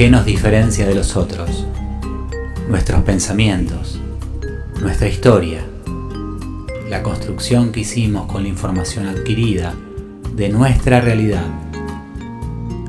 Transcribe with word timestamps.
¿Qué 0.00 0.08
nos 0.08 0.24
diferencia 0.24 0.86
de 0.86 0.94
los 0.94 1.14
otros? 1.14 1.66
Nuestros 2.70 3.02
pensamientos, 3.02 4.00
nuestra 4.80 5.08
historia, 5.08 5.60
la 6.88 7.02
construcción 7.02 7.70
que 7.70 7.80
hicimos 7.80 8.24
con 8.24 8.44
la 8.44 8.48
información 8.48 9.06
adquirida 9.08 9.74
de 10.34 10.48
nuestra 10.48 11.02
realidad. 11.02 11.44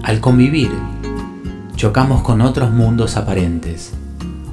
Al 0.03 0.21
convivir, 0.21 0.71
chocamos 1.75 2.21
con 2.21 2.39
otros 2.39 2.71
mundos 2.71 3.17
aparentes, 3.17 3.91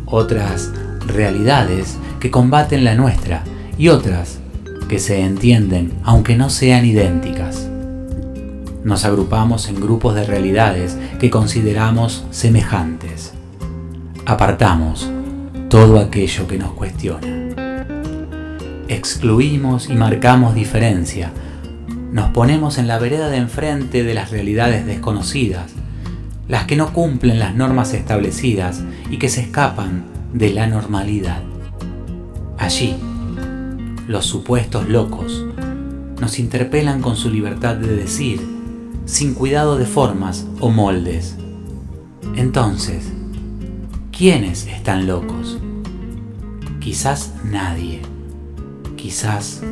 otras 0.05 0.72
realidades 1.06 1.97
que 2.19 2.33
combaten 2.33 2.83
la 2.83 2.97
nuestra 2.97 3.45
y 3.78 3.87
otras 3.87 4.41
que 4.89 4.98
se 4.98 5.20
entienden 5.20 5.93
aunque 6.03 6.34
no 6.34 6.50
sean 6.50 6.84
idénticas. 6.84 7.68
Nos 8.89 9.05
agrupamos 9.05 9.69
en 9.69 9.75
grupos 9.75 10.14
de 10.14 10.25
realidades 10.25 10.97
que 11.20 11.28
consideramos 11.28 12.25
semejantes. 12.31 13.34
Apartamos 14.25 15.11
todo 15.69 15.98
aquello 15.98 16.48
que 16.48 16.56
nos 16.56 16.72
cuestiona. 16.72 17.28
Excluimos 18.89 19.91
y 19.91 19.92
marcamos 19.92 20.55
diferencia. 20.55 21.33
Nos 22.12 22.31
ponemos 22.31 22.78
en 22.78 22.89
la 22.89 22.98
vereda 22.98 23.28
de 23.28 23.36
enfrente 23.36 24.05
de 24.05 24.14
las 24.14 24.31
realidades 24.31 24.86
desconocidas, 24.86 25.72
las 26.48 26.64
que 26.64 26.77
no 26.77 26.94
cumplen 26.94 27.39
las 27.39 27.55
normas 27.55 27.92
establecidas 27.92 28.83
y 29.11 29.19
que 29.19 29.28
se 29.28 29.43
escapan 29.43 30.04
de 30.32 30.48
la 30.54 30.66
normalidad. 30.66 31.43
Allí, 32.56 32.97
los 34.06 34.25
supuestos 34.25 34.88
locos 34.88 35.44
nos 36.22 36.38
interpelan 36.38 37.03
con 37.03 37.16
su 37.16 37.28
libertad 37.28 37.77
de 37.77 37.94
decir, 37.94 38.58
sin 39.09 39.33
cuidado 39.33 39.79
de 39.79 39.87
formas 39.87 40.47
o 40.61 40.69
moldes. 40.69 41.35
Entonces, 42.37 43.11
¿quiénes 44.13 44.67
están 44.67 45.07
locos? 45.07 45.59
Quizás 46.79 47.33
nadie, 47.43 48.03
quizás 48.97 49.63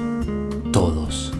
todos. 0.72 1.34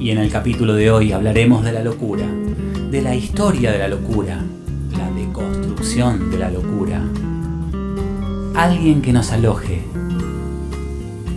Y 0.00 0.10
en 0.10 0.18
el 0.18 0.30
capítulo 0.30 0.74
de 0.74 0.90
hoy 0.90 1.12
hablaremos 1.12 1.64
de 1.64 1.72
la 1.72 1.82
locura, 1.84 2.26
de 2.94 3.02
la 3.02 3.12
historia 3.12 3.72
de 3.72 3.78
la 3.78 3.88
locura, 3.88 4.40
la 4.96 5.10
deconstrucción 5.10 6.30
de 6.30 6.38
la 6.38 6.48
locura. 6.48 7.02
Alguien 8.54 9.02
que 9.02 9.12
nos 9.12 9.32
aloje. 9.32 9.82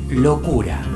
Locura. 0.07 0.86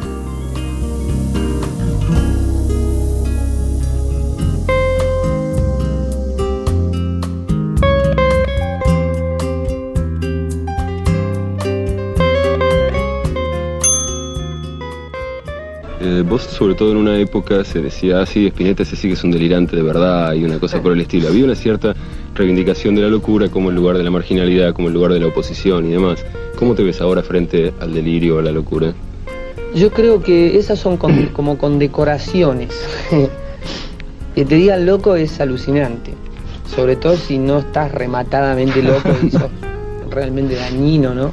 Sobre 16.62 16.76
todo 16.76 16.92
en 16.92 16.98
una 16.98 17.18
época, 17.18 17.64
se 17.64 17.82
decía, 17.82 18.22
ah, 18.22 18.26
sí, 18.28 18.46
Spinetta 18.46 18.84
ese 18.84 18.96
sí 18.96 19.08
que 19.08 19.16
es 19.16 19.24
un 19.24 19.32
delirante 19.32 19.76
de 19.76 19.82
verdad 19.82 20.36
y 20.36 20.44
una 20.44 20.60
cosa 20.60 20.80
por 20.80 20.92
el 20.92 21.02
estilo. 21.02 21.28
Había 21.28 21.44
una 21.44 21.56
cierta 21.56 21.96
reivindicación 22.36 22.94
de 22.94 23.02
la 23.02 23.08
locura 23.08 23.50
como 23.50 23.72
el 23.72 23.76
lugar 23.76 23.98
de 23.98 24.04
la 24.04 24.12
marginalidad, 24.12 24.72
como 24.76 24.90
el 24.90 24.94
lugar 24.94 25.12
de 25.12 25.20
la 25.20 25.26
oposición 25.26 25.88
y 25.88 25.94
demás. 25.94 26.24
¿Cómo 26.56 26.76
te 26.76 26.84
ves 26.84 27.02
ahora 27.02 27.24
frente 27.24 27.74
al 27.80 27.96
delirio 27.96 28.36
o 28.36 28.40
a 28.40 28.44
la 28.44 28.52
locura? 28.52 28.94
Yo 29.74 29.90
creo 29.90 30.22
que 30.22 30.56
esas 30.60 30.78
son 30.78 30.98
con- 30.98 31.26
como 31.34 31.58
condecoraciones. 31.58 32.70
que 34.36 34.46
te 34.46 34.54
digan 34.54 34.86
loco 34.86 35.16
es 35.16 35.42
alucinante. 35.42 36.14
Sobre 36.76 36.96
todo 36.96 37.18
si 37.18 37.40
no 37.40 37.58
estás 37.58 37.92
rematadamente 37.92 38.84
loco 38.84 39.10
y 39.24 39.32
sos 39.32 39.50
realmente 40.12 40.54
dañino, 40.54 41.16
¿no? 41.16 41.32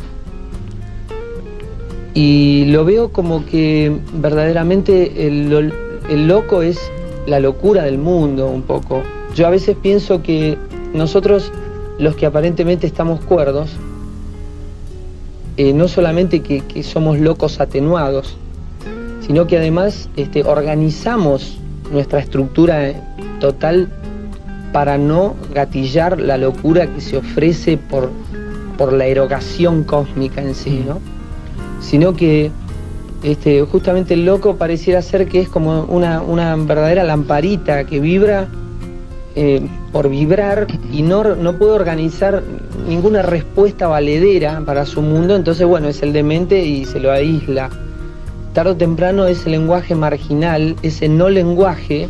Y 2.19 2.65
lo 2.65 2.85
veo 2.85 3.13
como 3.13 3.47
que 3.47 3.97
verdaderamente 4.15 5.29
el, 5.29 5.73
el 6.11 6.27
loco 6.27 6.63
es 6.63 6.77
la 7.29 7.39
locura 7.39 7.85
del 7.85 7.99
mundo 7.99 8.49
un 8.49 8.63
poco. 8.63 9.05
Yo 9.37 9.47
a 9.47 9.51
veces 9.51 9.77
pienso 9.81 10.21
que 10.21 10.59
nosotros, 10.93 11.53
los 12.01 12.17
que 12.17 12.27
aparentemente 12.27 12.89
estamos 12.89 13.21
cuerdos, 13.21 13.71
eh, 15.59 15.73
no 15.73 15.87
solamente 15.87 16.41
que, 16.41 16.63
que 16.63 16.83
somos 16.83 17.21
locos 17.21 17.61
atenuados, 17.61 18.37
sino 19.25 19.47
que 19.47 19.57
además 19.57 20.11
este, 20.17 20.43
organizamos 20.43 21.57
nuestra 21.93 22.19
estructura 22.19 22.95
total 23.39 23.91
para 24.73 24.99
no 24.99 25.37
gatillar 25.55 26.21
la 26.21 26.37
locura 26.37 26.93
que 26.93 27.01
se 27.01 27.19
ofrece 27.19 27.77
por, 27.77 28.11
por 28.77 28.93
la 28.93 29.07
erogación 29.07 29.85
cósmica 29.85 30.43
en 30.43 30.57
sí, 30.57 30.83
¿no? 30.85 30.99
Sino 31.81 32.15
que 32.15 32.51
este, 33.23 33.63
justamente 33.63 34.15
el 34.15 34.25
loco 34.25 34.57
pareciera 34.57 35.03
ser 35.03 35.27
que 35.27 35.41
es 35.41 35.49
como 35.49 35.85
una, 35.85 36.23
una 36.23 36.55
verdadera 36.55 37.03
lamparita 37.03 37.85
que 37.85 37.99
vibra 37.99 38.49
eh, 39.35 39.61
por 39.93 40.09
vibrar 40.09 40.67
y 40.93 41.03
no, 41.03 41.23
no 41.35 41.53
puede 41.59 41.73
organizar 41.73 42.43
ninguna 42.89 43.23
respuesta 43.23 43.87
valedera 43.87 44.63
para 44.65 44.87
su 44.87 45.03
mundo, 45.03 45.37
entonces 45.37 45.67
bueno, 45.67 45.89
es 45.89 46.03
el 46.03 46.13
demente 46.13 46.65
y 46.65 46.85
se 46.85 47.01
lo 47.01 47.13
aísla. 47.13 47.71
Tarde 48.53 48.73
o 48.73 48.77
temprano 48.77 49.27
ese 49.27 49.51
lenguaje 49.51 49.95
marginal, 49.95 50.77
ese 50.83 51.09
no 51.09 51.29
lenguaje, 51.29 52.09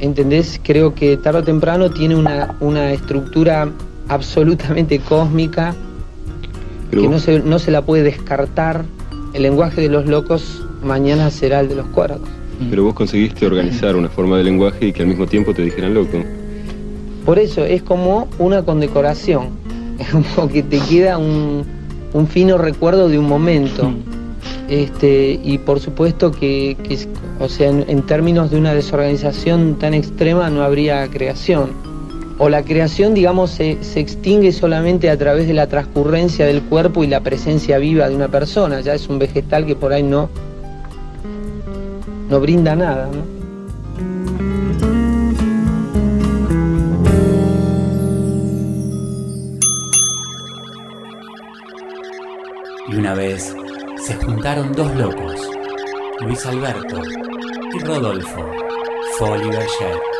¿entendés? 0.00 0.60
Creo 0.62 0.94
que 0.94 1.16
tarde 1.16 1.40
o 1.40 1.44
temprano 1.44 1.90
tiene 1.90 2.14
una, 2.14 2.54
una 2.60 2.92
estructura 2.92 3.68
absolutamente 4.08 4.98
cósmica 5.00 5.74
Pero 6.90 7.02
que 7.02 7.08
no 7.08 7.18
se, 7.18 7.40
no 7.40 7.58
se 7.58 7.70
la 7.70 7.82
puede 7.82 8.02
descartar. 8.02 8.84
El 9.32 9.42
lenguaje 9.42 9.80
de 9.80 9.88
los 9.88 10.06
locos 10.06 10.66
mañana 10.82 11.30
será 11.30 11.60
el 11.60 11.68
de 11.68 11.76
los 11.76 11.86
cuerdos. 11.86 12.28
Pero 12.68 12.84
vos 12.84 12.94
conseguiste 12.94 13.46
organizar 13.46 13.96
una 13.96 14.08
forma 14.08 14.36
de 14.36 14.44
lenguaje 14.44 14.88
y 14.88 14.92
que 14.92 15.02
al 15.02 15.08
mismo 15.08 15.26
tiempo 15.26 15.54
te 15.54 15.62
dijeran 15.62 15.94
loco. 15.94 16.22
Por 17.24 17.38
eso 17.38 17.64
es 17.64 17.82
como 17.82 18.28
una 18.38 18.62
condecoración, 18.62 19.50
es 19.98 20.08
como 20.08 20.48
que 20.48 20.62
te 20.62 20.78
queda 20.80 21.16
un, 21.16 21.64
un 22.12 22.26
fino 22.26 22.58
recuerdo 22.58 23.08
de 23.08 23.18
un 23.18 23.28
momento. 23.28 23.92
Este, 24.70 25.40
y 25.42 25.58
por 25.58 25.80
supuesto 25.80 26.30
que, 26.30 26.76
que, 26.84 26.96
o 27.40 27.48
sea, 27.48 27.68
en, 27.68 27.84
en 27.88 28.02
términos 28.02 28.52
de 28.52 28.56
una 28.56 28.72
desorganización 28.72 29.80
tan 29.80 29.94
extrema 29.94 30.48
no 30.48 30.62
habría 30.62 31.08
creación. 31.08 31.70
O 32.42 32.48
la 32.48 32.62
creación, 32.64 33.12
digamos, 33.12 33.50
se, 33.50 33.76
se 33.84 34.00
extingue 34.00 34.50
solamente 34.52 35.10
a 35.10 35.18
través 35.18 35.46
de 35.46 35.52
la 35.52 35.66
transcurrencia 35.66 36.46
del 36.46 36.62
cuerpo 36.62 37.04
y 37.04 37.06
la 37.06 37.20
presencia 37.20 37.76
viva 37.76 38.08
de 38.08 38.16
una 38.16 38.28
persona. 38.28 38.80
Ya 38.80 38.94
es 38.94 39.10
un 39.10 39.18
vegetal 39.18 39.66
que 39.66 39.76
por 39.76 39.92
ahí 39.92 40.02
no, 40.02 40.30
no 42.30 42.40
brinda 42.40 42.74
nada. 42.74 43.10
¿no? 43.12 43.40
Y 52.88 52.96
una 52.96 53.14
vez 53.14 53.54
se 54.02 54.14
juntaron 54.14 54.72
dos 54.72 54.96
locos, 54.96 55.34
Luis 56.20 56.46
Alberto 56.46 57.02
y 57.74 57.84
Rodolfo 57.84 58.50
Folly 59.18 59.48
Berger. 59.50 60.19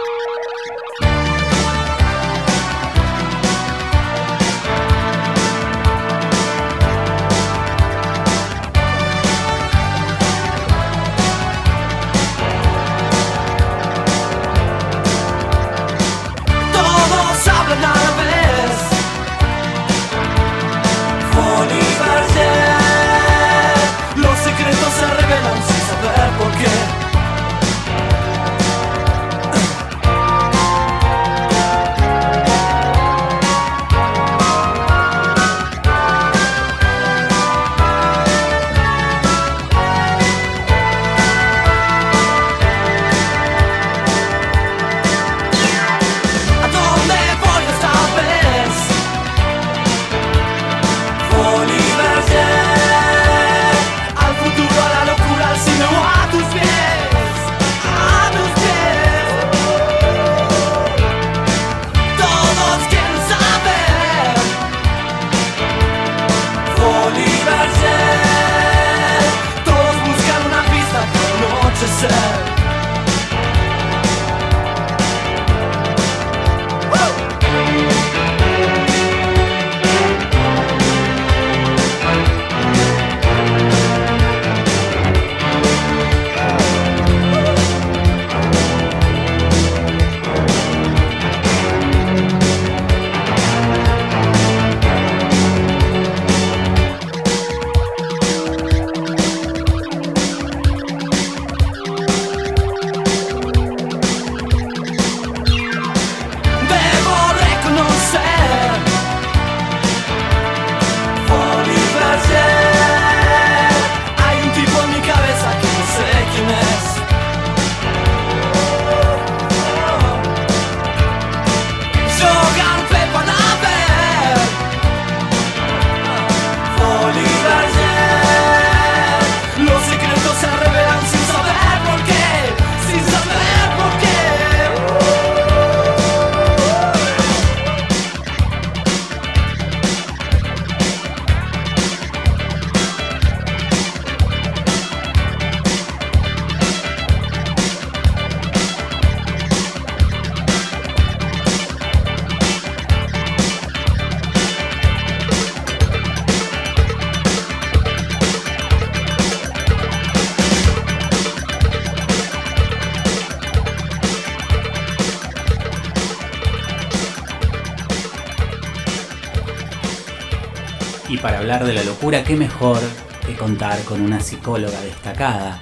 Hablar 171.51 171.67
de 171.67 171.75
la 171.75 171.83
locura, 171.83 172.23
qué 172.23 172.37
mejor 172.37 172.79
que 173.27 173.35
contar 173.35 173.83
con 173.83 174.01
una 174.01 174.21
psicóloga 174.21 174.81
destacada, 174.83 175.61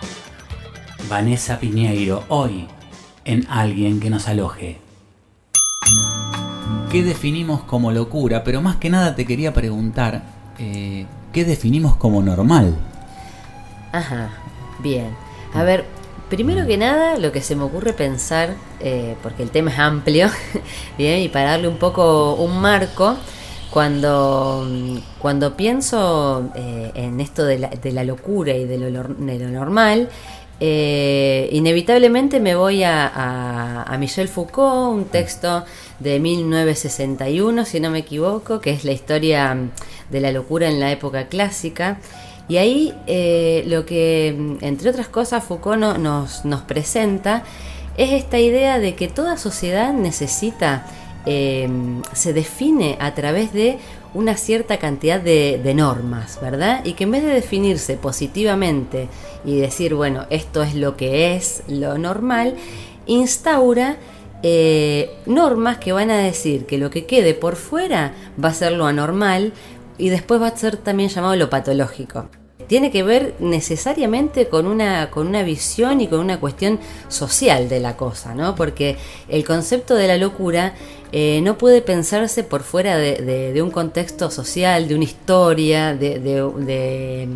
Vanessa 1.09 1.59
Piñeiro, 1.59 2.25
hoy 2.29 2.69
en 3.25 3.47
Alguien 3.49 3.99
que 3.99 4.11
nos 4.11 4.29
aloje. 4.29 4.77
¿Qué 6.93 7.03
definimos 7.03 7.63
como 7.63 7.91
locura? 7.91 8.45
Pero 8.45 8.61
más 8.61 8.77
que 8.77 8.91
nada 8.91 9.17
te 9.17 9.25
quería 9.25 9.55
preguntar, 9.55 10.25
eh, 10.59 11.07
¿qué 11.33 11.47
definimos 11.47 11.97
como 11.97 12.23
normal? 12.23 12.77
Ajá, 13.91 14.29
bien. 14.81 15.17
A 15.55 15.63
ver, 15.63 15.87
primero 16.29 16.67
que 16.67 16.77
nada, 16.77 17.17
lo 17.17 17.33
que 17.33 17.41
se 17.41 17.57
me 17.57 17.63
ocurre 17.63 17.95
pensar, 17.95 18.57
eh, 18.81 19.17
porque 19.23 19.43
el 19.43 19.51
tema 19.51 19.71
es 19.71 19.79
amplio, 19.79 20.29
bien, 20.99 21.21
y 21.21 21.31
para 21.31 21.53
darle 21.53 21.69
un 21.69 21.79
poco 21.79 22.35
un 22.35 22.61
marco, 22.61 23.17
cuando, 23.71 24.67
cuando 25.19 25.57
pienso 25.57 26.51
eh, 26.55 26.91
en 26.95 27.21
esto 27.21 27.45
de 27.45 27.59
la, 27.59 27.69
de 27.69 27.93
la 27.93 28.05
locura 28.05 28.53
y 28.55 28.65
de 28.65 28.79
lo, 28.79 29.03
de 29.05 29.39
lo 29.39 29.49
normal, 29.49 30.09
eh, 30.61 31.49
inevitablemente 31.53 32.41
me 32.41 32.55
voy 32.57 32.83
a, 32.83 33.07
a, 33.07 33.83
a 33.85 33.99
Michel 33.99 34.29
Foucault, 34.29 34.95
un 34.97 35.05
texto 35.05 35.65
de 36.01 36.19
1961, 36.19 37.65
si 37.65 37.81
no 37.81 37.91
me 37.91 37.99
equivoco, 38.01 38.61
que 38.61 38.71
es 38.71 38.85
la 38.85 38.93
historia 38.93 39.57
de 40.11 40.21
la 40.21 40.33
locura 40.33 40.69
en 40.69 40.81
la 40.81 40.91
época 40.91 41.27
clásica. 41.29 41.99
Y 42.49 42.57
ahí 42.57 42.95
eh, 43.07 43.63
lo 43.67 43.85
que, 43.85 44.29
entre 44.63 44.91
otras 44.91 45.09
cosas, 45.09 45.45
Foucault 45.45 45.79
no- 45.79 45.99
nos, 45.99 46.45
nos 46.45 46.63
presenta 46.63 47.43
es 47.97 48.13
esta 48.13 48.39
idea 48.39 48.79
de 48.79 48.95
que 48.95 49.09
toda 49.09 49.37
sociedad 49.37 49.93
necesita, 49.93 50.87
eh, 51.31 51.69
se 52.15 52.33
define 52.33 52.97
a 53.01 53.15
través 53.15 53.53
de 53.53 53.79
una 54.15 54.37
cierta 54.37 54.79
cantidad 54.79 55.21
de, 55.21 55.61
de 55.63 55.75
normas, 55.75 56.41
¿verdad? 56.41 56.83
Y 56.85 56.95
que 56.95 57.05
en 57.05 57.11
vez 57.11 57.23
de 57.23 57.29
definirse 57.29 57.97
positivamente 57.97 59.09
y 59.45 59.61
decir, 59.61 59.95
bueno, 59.95 60.27
esto 60.31 60.63
es 60.63 60.75
lo 60.75 60.97
que 60.97 61.37
es 61.37 61.63
lo 61.69 61.99
normal, 61.99 62.55
instaura 63.07 63.99
eh, 64.43 65.11
normas 65.27 65.79
que 65.79 65.93
van 65.93 66.11
a 66.11 66.19
decir 66.19 66.65
que 66.65 66.79
lo 66.79 66.91
que 66.91 67.07
quede 67.07 67.35
por 67.35 67.57
fuera 67.57 68.15
va 68.43 68.49
a 68.49 68.55
ser 68.55 68.73
lo 68.73 68.87
anormal 68.87 69.53
y 69.99 70.11
después 70.11 70.41
va 70.41 70.47
a 70.47 70.57
ser 70.57 70.77
también 70.77 71.09
llamado 71.09 71.35
lo 71.37 71.51
patológico. 71.51 72.29
Tiene 72.69 72.91
que 72.91 73.03
ver 73.03 73.35
necesariamente 73.41 74.47
con 74.49 74.67
una, 74.67 75.11
con 75.11 75.27
una 75.27 75.43
visión 75.43 76.01
y 76.01 76.07
con 76.07 76.21
una 76.21 76.39
cuestión 76.39 76.79
social 77.09 77.69
de 77.69 77.81
la 77.81 77.97
cosa, 77.97 78.35
¿no? 78.35 78.55
Porque 78.55 78.97
el 79.29 79.45
concepto 79.45 79.95
de 79.95 80.07
la 80.07 80.17
locura 80.19 80.75
eh, 81.11 81.41
no 81.43 81.57
puede 81.59 81.81
pensarse 81.83 82.45
por 82.45 82.63
fuera 82.63 82.97
de, 82.99 83.17
de- 83.17 83.53
de 83.55 83.63
un 83.63 83.71
contexto 83.71 84.31
social, 84.31 84.87
de 84.87 84.95
una 84.95 85.05
historia, 85.05 85.95
de, 85.97 87.29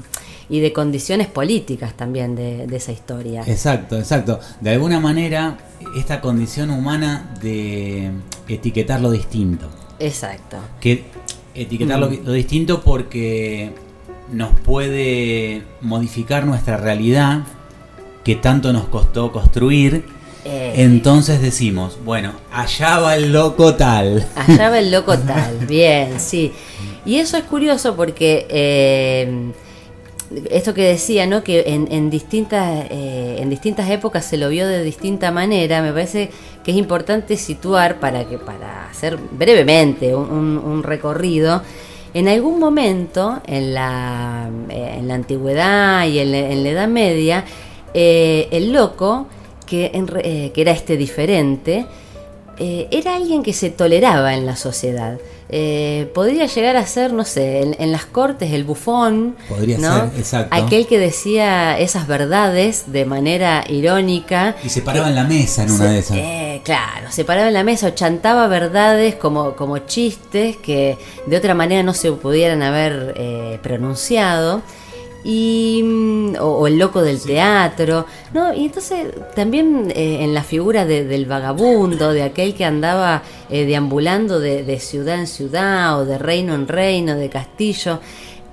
y 0.49 0.61
de 0.61 0.73
condiciones 0.73 1.29
políticas 1.29 1.95
también 1.97 2.35
de, 2.37 2.67
de 2.67 2.77
esa 2.77 2.93
historia. 2.93 3.43
Exacto, 3.47 3.99
exacto. 3.99 4.39
De 4.61 4.71
alguna 4.71 5.01
manera, 5.01 5.57
esta 5.97 6.21
condición 6.21 6.71
humana 6.71 7.35
de 7.41 8.11
etiquetar 8.49 9.01
lo 9.01 9.11
distinto. 9.11 9.67
Exacto. 9.99 10.59
Que 10.81 11.05
etiquetar 11.55 11.99
lo, 11.99 12.11
Mm. 12.11 12.19
lo 12.25 12.33
distinto 12.33 12.83
porque 12.83 13.73
nos 14.33 14.59
puede 14.61 15.62
modificar 15.81 16.45
nuestra 16.47 16.77
realidad 16.77 17.41
que 18.25 18.35
tanto 18.37 18.73
nos 18.73 18.87
costó 18.89 19.31
construir. 19.33 20.05
Eh, 20.45 20.73
Entonces 20.79 21.41
decimos, 21.41 21.99
bueno, 22.05 22.33
allá 22.53 22.99
va 22.99 23.15
el 23.17 23.33
loco 23.33 23.75
tal. 23.77 24.27
Allá 24.35 24.71
va 24.71 24.79
el 24.81 24.91
loco 24.91 25.17
tal, 25.27 25.59
bien, 25.69 26.19
sí. 26.19 26.53
Y 27.05 27.17
eso 27.17 27.37
es 27.37 27.45
curioso 27.45 27.95
porque 27.95 28.47
eh, 28.49 29.53
esto 30.51 30.73
que 30.73 30.83
decía, 30.83 31.27
¿no? 31.27 31.45
Que 31.45 31.65
en, 31.67 31.89
en 31.93 32.09
distintas 32.11 32.87
eh, 32.91 33.37
en 33.41 33.51
distintas 33.51 33.91
épocas 33.91 34.25
se 34.25 34.37
lo 34.37 34.49
vio 34.49 34.67
de 34.67 34.83
distinta 34.83 35.31
manera. 35.31 35.83
Me 35.83 35.93
parece 35.93 36.31
que 36.65 36.71
es 36.71 36.77
importante 36.77 37.37
situar 37.37 38.01
para 38.01 38.25
que 38.25 38.39
para 38.39 38.89
hacer 38.89 39.19
brevemente 39.33 40.15
un, 40.15 40.31
un- 40.31 40.59
un 40.59 40.83
recorrido. 40.83 41.62
En 42.14 42.28
algún 42.28 42.59
momento 42.59 43.40
en 43.47 43.75
la 43.75 44.50
eh, 44.69 44.97
en 44.99 45.09
la 45.09 45.14
antigüedad 45.14 46.07
y 46.07 46.19
en 46.19 46.33
la, 46.33 46.71
Edad 46.71 46.88
Media, 46.88 47.45
eh, 47.95 48.49
el 48.50 48.73
loco 48.73 49.26
eh, 49.71 50.50
que 50.52 50.61
era 50.61 50.73
este 50.73 50.97
diferente 50.97 51.87
eh, 52.59 52.88
era 52.90 53.16
alguien 53.16 53.42
que 53.42 53.52
se 53.52 53.71
toleraba 53.71 54.35
en 54.35 54.47
la 54.47 54.56
sociedad. 54.56 55.18
Eh, 55.54 56.11
podría 56.14 56.47
llegar 56.47 56.76
a 56.76 56.87
ser, 56.87 57.12
no 57.12 57.25
sé, 57.26 57.61
en, 57.61 57.76
en 57.78 57.92
las 57.92 58.06
cortes 58.06 58.52
el 58.52 58.64
bufón, 58.64 59.37
Podría 59.50 59.76
¿no? 59.76 60.11
ser, 60.11 60.18
exacto. 60.18 60.54
aquel 60.56 60.87
que 60.87 60.99
decía 60.99 61.78
esas 61.78 62.06
verdades 62.06 62.85
de 62.90 63.04
manera 63.04 63.62
irónica. 63.68 64.56
Y 64.64 64.71
se 64.71 64.80
paraba 64.80 65.09
en 65.11 65.14
la 65.14 65.25
mesa 65.25 65.64
en 65.64 65.73
una 65.73 65.90
de 65.92 65.99
esas. 65.99 66.16
eh, 66.16 66.61
claro, 66.64 67.11
se 67.11 67.25
paraba 67.26 67.49
en 67.49 67.54
la 67.54 67.64
mesa 67.64 67.88
o 67.88 67.90
chantaba 67.90 68.47
verdades 68.47 69.14
como, 69.16 69.52
como 69.54 69.76
chistes 69.80 70.56
que 70.56 70.97
de 71.26 71.37
otra 71.37 71.54
manera 71.54 71.82
no 71.82 71.92
se 71.92 72.11
pudieran 72.12 72.62
haber 72.62 73.12
eh, 73.16 73.59
pronunciado. 73.62 74.62
Y, 75.25 75.83
mm, 75.85 76.35
o, 76.41 76.45
o 76.59 76.67
el 76.67 76.79
loco 76.79 77.00
del 77.02 77.21
teatro, 77.23 78.07
¿no? 78.35 78.52
Y 78.52 78.67
entonces 78.67 79.07
también 79.37 79.93
eh, 79.95 80.19
en 80.25 80.35
la 80.35 80.43
figura 80.43 80.85
de- 80.85 81.05
del 81.05 81.26
vagabundo, 81.26 82.12
de 82.12 82.23
aquel 82.25 82.55
que 82.55 82.64
andaba 82.64 83.23
eh, 83.49 83.64
deambulando 83.64 84.41
de, 84.41 84.64
de 84.64 84.81
ciudad 84.81 85.21
en 85.21 85.26
ciudad 85.29 86.00
o 86.00 86.05
de 86.05 86.19
reino 86.19 86.55
en 86.55 86.67
reino, 86.67 87.14
de 87.14 87.29
castillo, 87.29 88.00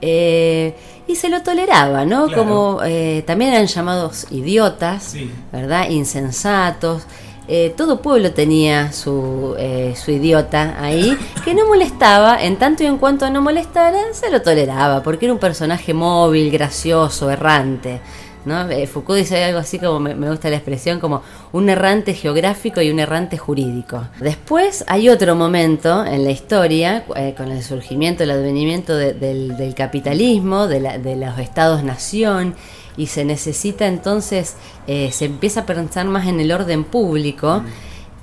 eh, 0.02 0.76
y 1.08 1.16
se 1.16 1.28
lo 1.30 1.42
toleraba, 1.42 2.06
¿no? 2.06 2.28
Claro. 2.28 2.44
Como 2.44 2.80
eh, 2.86 3.24
también 3.26 3.54
eran 3.54 3.66
llamados 3.66 4.28
idiotas, 4.30 5.04
Sí. 5.04 5.32
¿verdad? 5.52 5.90
Insensatos. 5.90 7.04
Eh, 7.52 7.74
todo 7.76 8.00
pueblo 8.00 8.32
tenía 8.32 8.94
su, 8.94 9.56
eh, 9.58 9.96
su 9.96 10.12
idiota 10.12 10.76
ahí, 10.80 11.18
que 11.44 11.56
no 11.56 11.66
molestaba, 11.68 12.42
en 12.44 12.58
tanto 12.58 12.84
y 12.84 12.86
en 12.86 12.98
cuanto 12.98 13.28
no 13.32 13.42
molestara, 13.42 14.00
se 14.14 14.30
lo 14.30 14.42
toleraba, 14.44 15.02
porque 15.02 15.26
era 15.26 15.34
un 15.34 15.40
personaje 15.40 15.94
móvil, 15.96 16.52
gracioso, 16.52 17.32
errante. 17.32 18.02
¿no? 18.46 18.70
Eh, 18.70 18.88
Foucault 18.88 19.18
dice 19.20 19.44
algo 19.44 19.60
así 19.60 19.80
como, 19.80 20.00
me, 20.00 20.30
gusta 20.30 20.50
la 20.50 20.56
expresión, 20.56 21.00
como 21.00 21.22
un 21.52 21.70
errante 21.70 22.14
geográfico 22.14 22.82
y 22.82 22.90
un 22.92 23.00
errante 23.00 23.38
jurídico. 23.38 24.08
Después 24.20 24.86
hay 24.88 25.10
otro 25.10 25.36
momento 25.36 26.06
en 26.06 26.24
la 26.24 26.32
historia, 26.32 27.04
eh, 27.16 27.34
con 27.36 27.52
el 27.52 27.62
surgimiento, 27.64 28.24
el 28.24 28.32
advenimiento 28.32 28.96
de- 28.96 29.14
del, 29.14 29.58
del 29.58 29.74
capitalismo, 29.76 30.68
de, 30.68 30.80
la- 30.80 30.98
de 31.00 31.16
los 31.18 31.38
estados-nación, 31.38 32.56
y 33.00 33.08
se 33.08 33.26
necesita 33.26 33.88
entonces, 33.88 34.56
eh, 34.86 35.10
se 35.12 35.26
empieza 35.26 35.62
a 35.62 35.66
pensar 35.66 36.06
más 36.06 36.28
en 36.28 36.40
el 36.40 36.52
orden 36.52 36.84
público. 36.84 37.64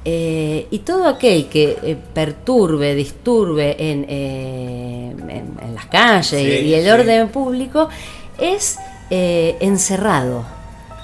eh, 0.09 0.69
y 0.71 0.79
todo 0.81 1.09
aquel 1.09 1.49
que 1.49 1.77
eh, 1.83 1.97
perturbe, 2.15 2.95
disturbe 2.95 3.75
en, 3.91 4.07
eh, 4.09 5.11
en- 5.19 5.59
en 5.61 5.75
las 5.75 5.87
calles 5.87 6.29
Sí, 6.29 6.47
y, 6.69 6.75
el 6.75 6.85
sí. 6.85 6.91
orden 6.91 7.29
público 7.31 7.89
es 8.39 8.79
eh, 9.11 9.57
encerrado. 9.61 10.45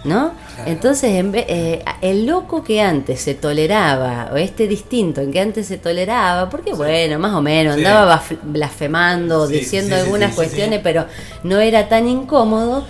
¿No? 0.05 0.33
Entonces, 0.67 1.11
en 1.13 1.31
vez- 1.31 1.47
eh, 1.49 1.85
el 2.01 2.27
loco 2.27 2.65
que 2.65 2.81
antes 2.83 3.21
se 3.21 3.35
toleraba, 3.35 4.31
o 4.33 4.37
este 4.37 4.67
distinto 4.67 5.21
en 5.21 5.31
que 5.33 5.39
antes 5.41 5.67
se 5.69 5.79
toleraba, 5.79 6.51
porque 6.51 6.73
bueno, 6.73 7.21
más 7.21 7.33
o 7.35 7.41
menos, 7.41 7.77
Sí. 7.77 7.85
andaba 7.85 8.21
blasfemando, 8.43 9.47
Sí, 9.47 9.55
diciendo 9.55 9.95
algunas 9.95 10.35
cuestiones, 10.35 10.81
pero 10.83 11.07
no 11.45 11.61
era 11.61 11.89
tan 11.89 12.09
incómodo. 12.09 12.85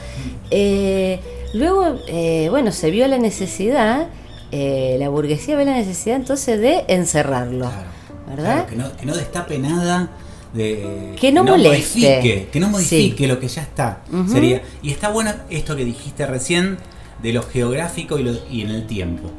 Eh, 0.51 1.21
luego, 1.55 1.97
eh, 2.09 2.49
bueno, 2.51 2.73
se 2.73 2.91
vio 2.91 3.07
la 3.09 3.19
necesidad, 3.19 4.07
eh, 4.51 4.97
la 4.99 5.09
burguesía 5.11 5.57
ve 5.57 5.65
la 5.65 5.75
necesidad 5.75 6.17
entonces 6.17 6.61
de 6.61 6.85
encerrarlo, 6.89 7.67
Claro. 7.71 7.89
¿verdad? 8.29 8.53
Claro, 8.55 8.69
que, 8.69 8.77
no, 8.77 8.97
que 8.97 9.07
no 9.07 9.15
destape 9.15 9.59
nada 9.59 10.09
de 10.53 11.15
Que 11.19 11.33
no 11.33 11.45
moleste. 11.45 11.69
modifique, 12.01 12.49
que 12.53 12.61
no 12.61 12.69
modifique 12.69 13.17
Sí. 13.25 13.27
lo 13.27 13.39
que 13.41 13.49
ya 13.49 13.63
está. 13.63 14.01
Sería 14.31 14.63
y 14.83 14.91
está 14.91 15.09
bueno 15.09 15.33
esto 15.49 15.75
que 15.77 15.85
dijiste 15.85 16.27
recién 16.27 16.77
de 17.23 17.33
lo 17.33 17.43
geográfico 17.43 18.19
y, 18.19 18.25
lo- 18.25 18.49
y 18.51 18.63
en 18.63 18.71
el 18.71 18.87
tiempo. 18.87 19.31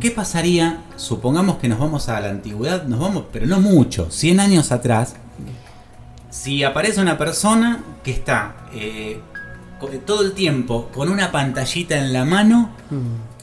¿Qué 0.00 0.10
pasaría? 0.10 0.82
Supongamos 0.96 1.58
que 1.58 1.68
nos 1.68 1.78
vamos 1.78 2.08
a 2.08 2.20
la 2.20 2.30
antigüedad, 2.30 2.84
nos 2.84 2.98
vamos, 3.00 3.24
pero 3.32 3.46
no 3.46 3.60
mucho, 3.60 4.08
100 4.10 4.40
años 4.40 4.72
atrás. 4.72 5.14
Si 6.30 6.62
aparece 6.62 7.00
una 7.00 7.16
persona 7.16 7.82
que 8.04 8.10
está 8.10 8.56
eh, 8.74 9.20
co- 9.80 9.88
todo 10.04 10.22
el 10.22 10.32
tiempo 10.32 10.88
con 10.94 11.08
una 11.10 11.32
pantallita 11.32 11.96
en 11.98 12.12
la 12.12 12.24
mano, 12.24 12.70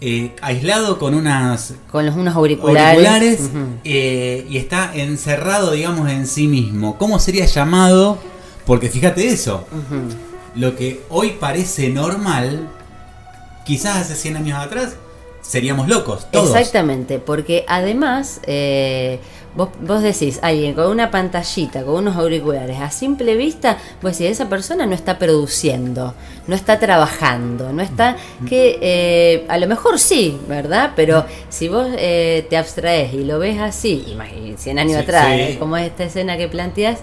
eh, 0.01 0.35
aislado 0.41 0.99
con 0.99 1.15
unas 1.15 1.73
Con 1.91 2.05
los, 2.05 2.15
unos 2.15 2.35
auriculares. 2.35 3.39
auriculares 3.39 3.49
eh, 3.83 4.45
y 4.49 4.57
está 4.57 4.93
encerrado, 4.93 5.71
digamos, 5.71 6.09
en 6.09 6.27
sí 6.27 6.47
mismo. 6.47 6.97
¿Cómo 6.97 7.17
sería 7.19 7.45
llamado? 7.45 8.17
Porque 8.65 8.89
fíjate 8.89 9.27
eso, 9.29 9.65
lo 10.55 10.75
que 10.75 11.03
hoy 11.09 11.35
parece 11.39 11.89
normal, 11.89 12.67
quizás 13.65 13.97
hace 13.97 14.15
100 14.15 14.37
años 14.37 14.59
atrás 14.59 14.95
seríamos 15.41 15.87
locos, 15.87 16.25
todos. 16.31 16.49
Exactamente, 16.55 17.19
porque 17.19 17.65
además 17.67 18.39
eh, 18.47 19.19
vos, 19.55 19.69
vos 19.81 20.01
decís, 20.01 20.39
alguien 20.41 20.73
con 20.73 20.87
una 20.87 21.11
pantallita, 21.11 21.83
con 21.83 21.95
unos 21.95 22.15
auriculares, 22.15 22.79
a 22.79 22.89
simple 22.89 23.35
vista, 23.35 23.77
vos 24.01 24.17
decís, 24.17 24.31
esa 24.31 24.49
persona 24.49 24.87
no 24.87 24.95
está 24.95 25.19
produciendo, 25.19 26.15
no 26.47 26.55
está 26.55 26.79
trabajando, 26.79 27.71
no 27.73 27.83
está, 27.83 28.15
que 28.49 28.79
eh, 28.81 29.45
a 29.47 29.57
lo 29.59 29.67
mejor 29.67 29.99
sí, 29.99 30.35
¿verdad? 30.47 30.93
Pero 30.95 31.25
si 31.49 31.67
vos 31.67 31.87
eh, 31.95 32.47
te 32.49 32.57
abstraes 32.57 33.13
y 33.13 33.23
lo 33.23 33.37
ves 33.37 33.59
así, 33.59 34.03
imagínate, 34.07 34.57
100 34.57 34.79
años 34.79 34.93
Sí, 34.93 35.03
atrás, 35.03 35.27
sí. 35.51 35.57
como 35.57 35.77
esta 35.77 36.05
escena 36.05 36.37
que 36.37 36.47
planteas, 36.47 36.99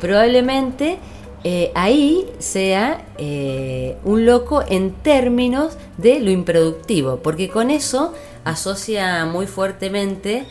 probablemente 0.00 0.98
eh, 1.44 1.72
ahí 1.74 2.26
sea 2.38 3.04
eh, 3.18 3.96
un 4.04 4.26
loco 4.26 4.62
en 4.68 4.92
términos 4.92 5.76
de 5.98 6.20
lo 6.20 6.30
improductivo, 6.30 7.16
porque 7.18 7.48
con 7.48 7.70
eso 7.70 8.12
asocia 8.44 9.24
muy 9.24 9.46
fuertemente, 9.46 10.44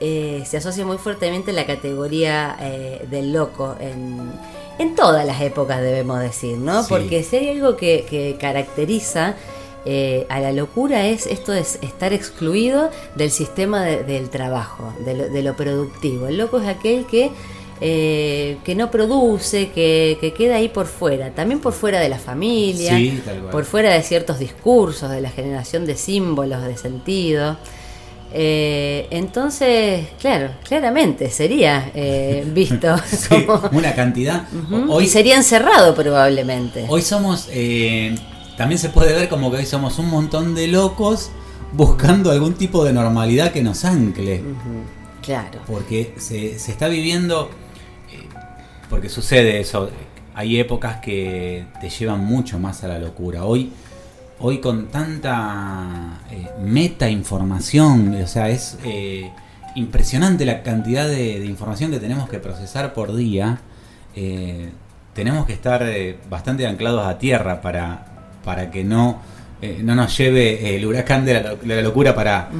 eh, 0.00 0.42
se 0.46 0.58
asocia 0.58 0.84
muy 0.84 0.98
fuertemente 0.98 1.52
la 1.52 1.64
categoría 1.66 2.56
eh, 2.60 3.06
del 3.10 3.32
loco 3.32 3.76
en, 3.80 4.30
en 4.78 4.94
todas 4.94 5.24
las 5.26 5.40
épocas, 5.40 5.80
debemos 5.80 6.20
decir, 6.20 6.58
¿no? 6.58 6.82
Sí. 6.82 6.88
Porque 6.90 7.22
si 7.22 7.36
hay 7.36 7.48
algo 7.50 7.76
que, 7.76 8.04
que 8.08 8.36
caracteriza 8.38 9.34
eh, 9.88 10.26
a 10.28 10.40
la 10.40 10.52
locura 10.52 11.06
es 11.06 11.26
esto 11.26 11.52
de 11.52 11.60
estar 11.60 12.12
excluido 12.12 12.90
del 13.14 13.30
sistema 13.30 13.84
de- 13.84 14.02
del 14.02 14.28
trabajo, 14.30 14.92
de 15.04 15.14
lo, 15.14 15.28
de 15.28 15.42
lo 15.42 15.54
productivo. 15.54 16.26
El 16.26 16.38
loco 16.38 16.58
es 16.60 16.66
aquel 16.68 17.06
que, 17.06 17.30
eh, 17.80 18.58
que 18.64 18.74
no 18.74 18.90
produce, 18.90 19.70
que, 19.70 20.18
que 20.20 20.32
queda 20.32 20.56
ahí 20.56 20.68
por 20.68 20.86
fuera, 20.86 21.30
también 21.30 21.60
por 21.60 21.72
fuera 21.72 22.00
de 22.00 22.08
la 22.08 22.18
familia, 22.18 22.96
Sí, 22.96 23.22
por 23.50 23.64
fuera 23.64 23.92
de 23.92 24.02
ciertos 24.02 24.38
discursos, 24.38 25.10
de 25.10 25.20
la 25.20 25.30
generación 25.30 25.86
de 25.86 25.96
símbolos, 25.96 26.62
de 26.64 26.76
sentido. 26.76 27.56
Eh, 28.32 29.06
entonces, 29.10 30.08
claro, 30.20 30.50
claramente 30.66 31.30
sería 31.30 31.90
eh, 31.94 32.44
visto 32.52 32.96
Sí, 33.06 33.44
como... 33.46 33.70
una 33.72 33.94
cantidad. 33.94 34.46
Hoy 34.88 35.04
y 35.04 35.08
sería 35.08 35.36
encerrado 35.36 35.94
probablemente. 35.94 36.84
Hoy 36.88 37.02
somos, 37.02 37.48
eh, 37.50 38.14
también 38.56 38.78
se 38.78 38.88
puede 38.88 39.14
ver 39.14 39.28
como 39.28 39.50
que 39.50 39.58
hoy 39.58 39.66
somos 39.66 39.98
un 39.98 40.10
montón 40.10 40.54
de 40.54 40.66
locos 40.66 41.30
buscando 41.72 42.30
algún 42.30 42.54
tipo 42.54 42.84
de 42.84 42.92
normalidad 42.92 43.52
que 43.52 43.62
nos 43.62 43.84
ancle. 43.84 44.42
Claro. 45.22 45.60
Porque 45.66 46.14
se, 46.18 46.58
se 46.58 46.72
está 46.72 46.88
viviendo, 46.88 47.50
porque 48.88 49.08
sucede 49.08 49.60
eso, 49.60 49.90
hay 50.34 50.58
épocas 50.60 51.00
que 51.00 51.66
te 51.80 51.88
llevan 51.88 52.24
mucho 52.24 52.58
más 52.58 52.84
a 52.84 52.88
la 52.88 52.98
locura. 52.98 53.44
Hoy, 53.44 53.72
hoy 54.38 54.60
con 54.60 54.88
tanta 54.88 56.20
eh, 56.30 56.48
meta 56.62 57.08
información, 57.08 58.14
o 58.22 58.26
sea, 58.26 58.50
es 58.50 58.78
eh, 58.84 59.30
impresionante 59.74 60.44
la 60.44 60.62
cantidad 60.62 61.08
de, 61.08 61.44
información 61.46 61.90
que 61.90 61.98
tenemos 61.98 62.28
que 62.28 62.38
procesar 62.38 62.92
por 62.92 63.14
día. 63.14 63.60
eh, 64.14 64.70
tenemos 65.14 65.46
que 65.46 65.54
estar 65.54 65.82
bastante 66.28 66.66
anclados 66.66 67.06
a 67.06 67.16
tierra 67.18 67.62
para, 67.62 68.04
para 68.44 68.70
que 68.70 68.84
no, 68.84 69.22
eh, 69.62 69.78
no 69.82 69.94
nos 69.94 70.16
lleve 70.18 70.76
el 70.76 70.84
huracán 70.84 71.24
de 71.24 71.34
la, 71.34 71.40
lo- 71.40 71.56
de 71.56 71.76
la 71.76 71.82
locura 71.82 72.14
para, 72.14 72.50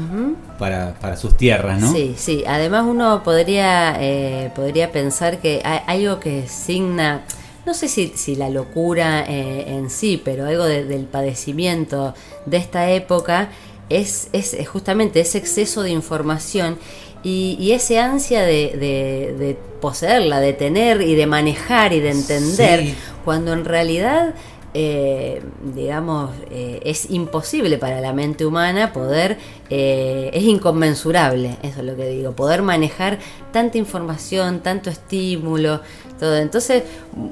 para, 0.59 0.95
para 0.95 1.17
sus 1.17 1.37
tierras, 1.37 1.81
¿no? 1.81 1.93
Sí, 1.93 2.15
sí. 2.17 2.43
Además 2.47 2.85
uno 2.89 3.23
podría, 3.23 3.97
eh, 4.01 4.51
podría 4.55 4.91
pensar 4.93 5.39
que 5.39 5.61
hay 5.65 5.81
algo 6.05 6.21
que 6.21 6.49
signa, 6.49 7.23
no 7.67 7.75
sé 7.75 7.89
si, 7.89 8.13
si 8.17 8.35
la 8.37 8.49
locura 8.49 9.25
eh, 9.29 9.65
en 9.77 9.91
sí, 9.91 10.21
pero 10.25 10.47
algo 10.47 10.65
de- 10.65 10.85
del 10.85 11.05
padecimiento 11.05 12.15
de 12.47 12.57
esta 12.57 12.91
época 12.91 13.51
es, 13.89 14.29
es 14.33 14.55
es 14.55 14.69
justamente 14.69 15.21
ese 15.21 15.39
exceso 15.39 15.83
de 15.83 15.91
información 15.91 16.79
y, 17.23 17.57
y 17.61 17.73
ese 17.73 17.99
ansia 17.99 18.43
de, 18.43 18.73
de- 18.77 19.35
de 19.39 19.57
poseerla, 19.81 20.41
de 20.41 20.55
tener 20.55 21.03
y 21.03 21.15
de 21.15 21.27
manejar 21.27 21.93
y 21.93 22.01
de 22.01 22.11
entender, 22.11 22.81
Sí. 22.81 22.95
cuando 23.25 23.53
en 23.53 23.65
realidad 23.65 24.35
eh, 24.79 25.41
digamos, 25.75 26.33
eh, 26.51 26.81
es 26.85 27.09
imposible 27.09 27.79
para 27.79 27.99
la 28.03 28.13
mente 28.13 28.45
humana 28.45 28.93
poder, 28.93 29.39
eh, 29.71 30.29
es 30.35 30.43
inconmensurable, 30.43 31.57
eso 31.63 31.79
es 31.81 31.87
lo 31.87 31.97
que 31.97 32.07
digo, 32.11 32.33
poder 32.33 32.61
manejar 32.61 33.19
tanta 33.55 33.79
información, 33.79 34.61
tanto 34.61 34.91
estímulo, 34.91 35.81
todo. 36.21 36.37
Entonces, 36.37 36.83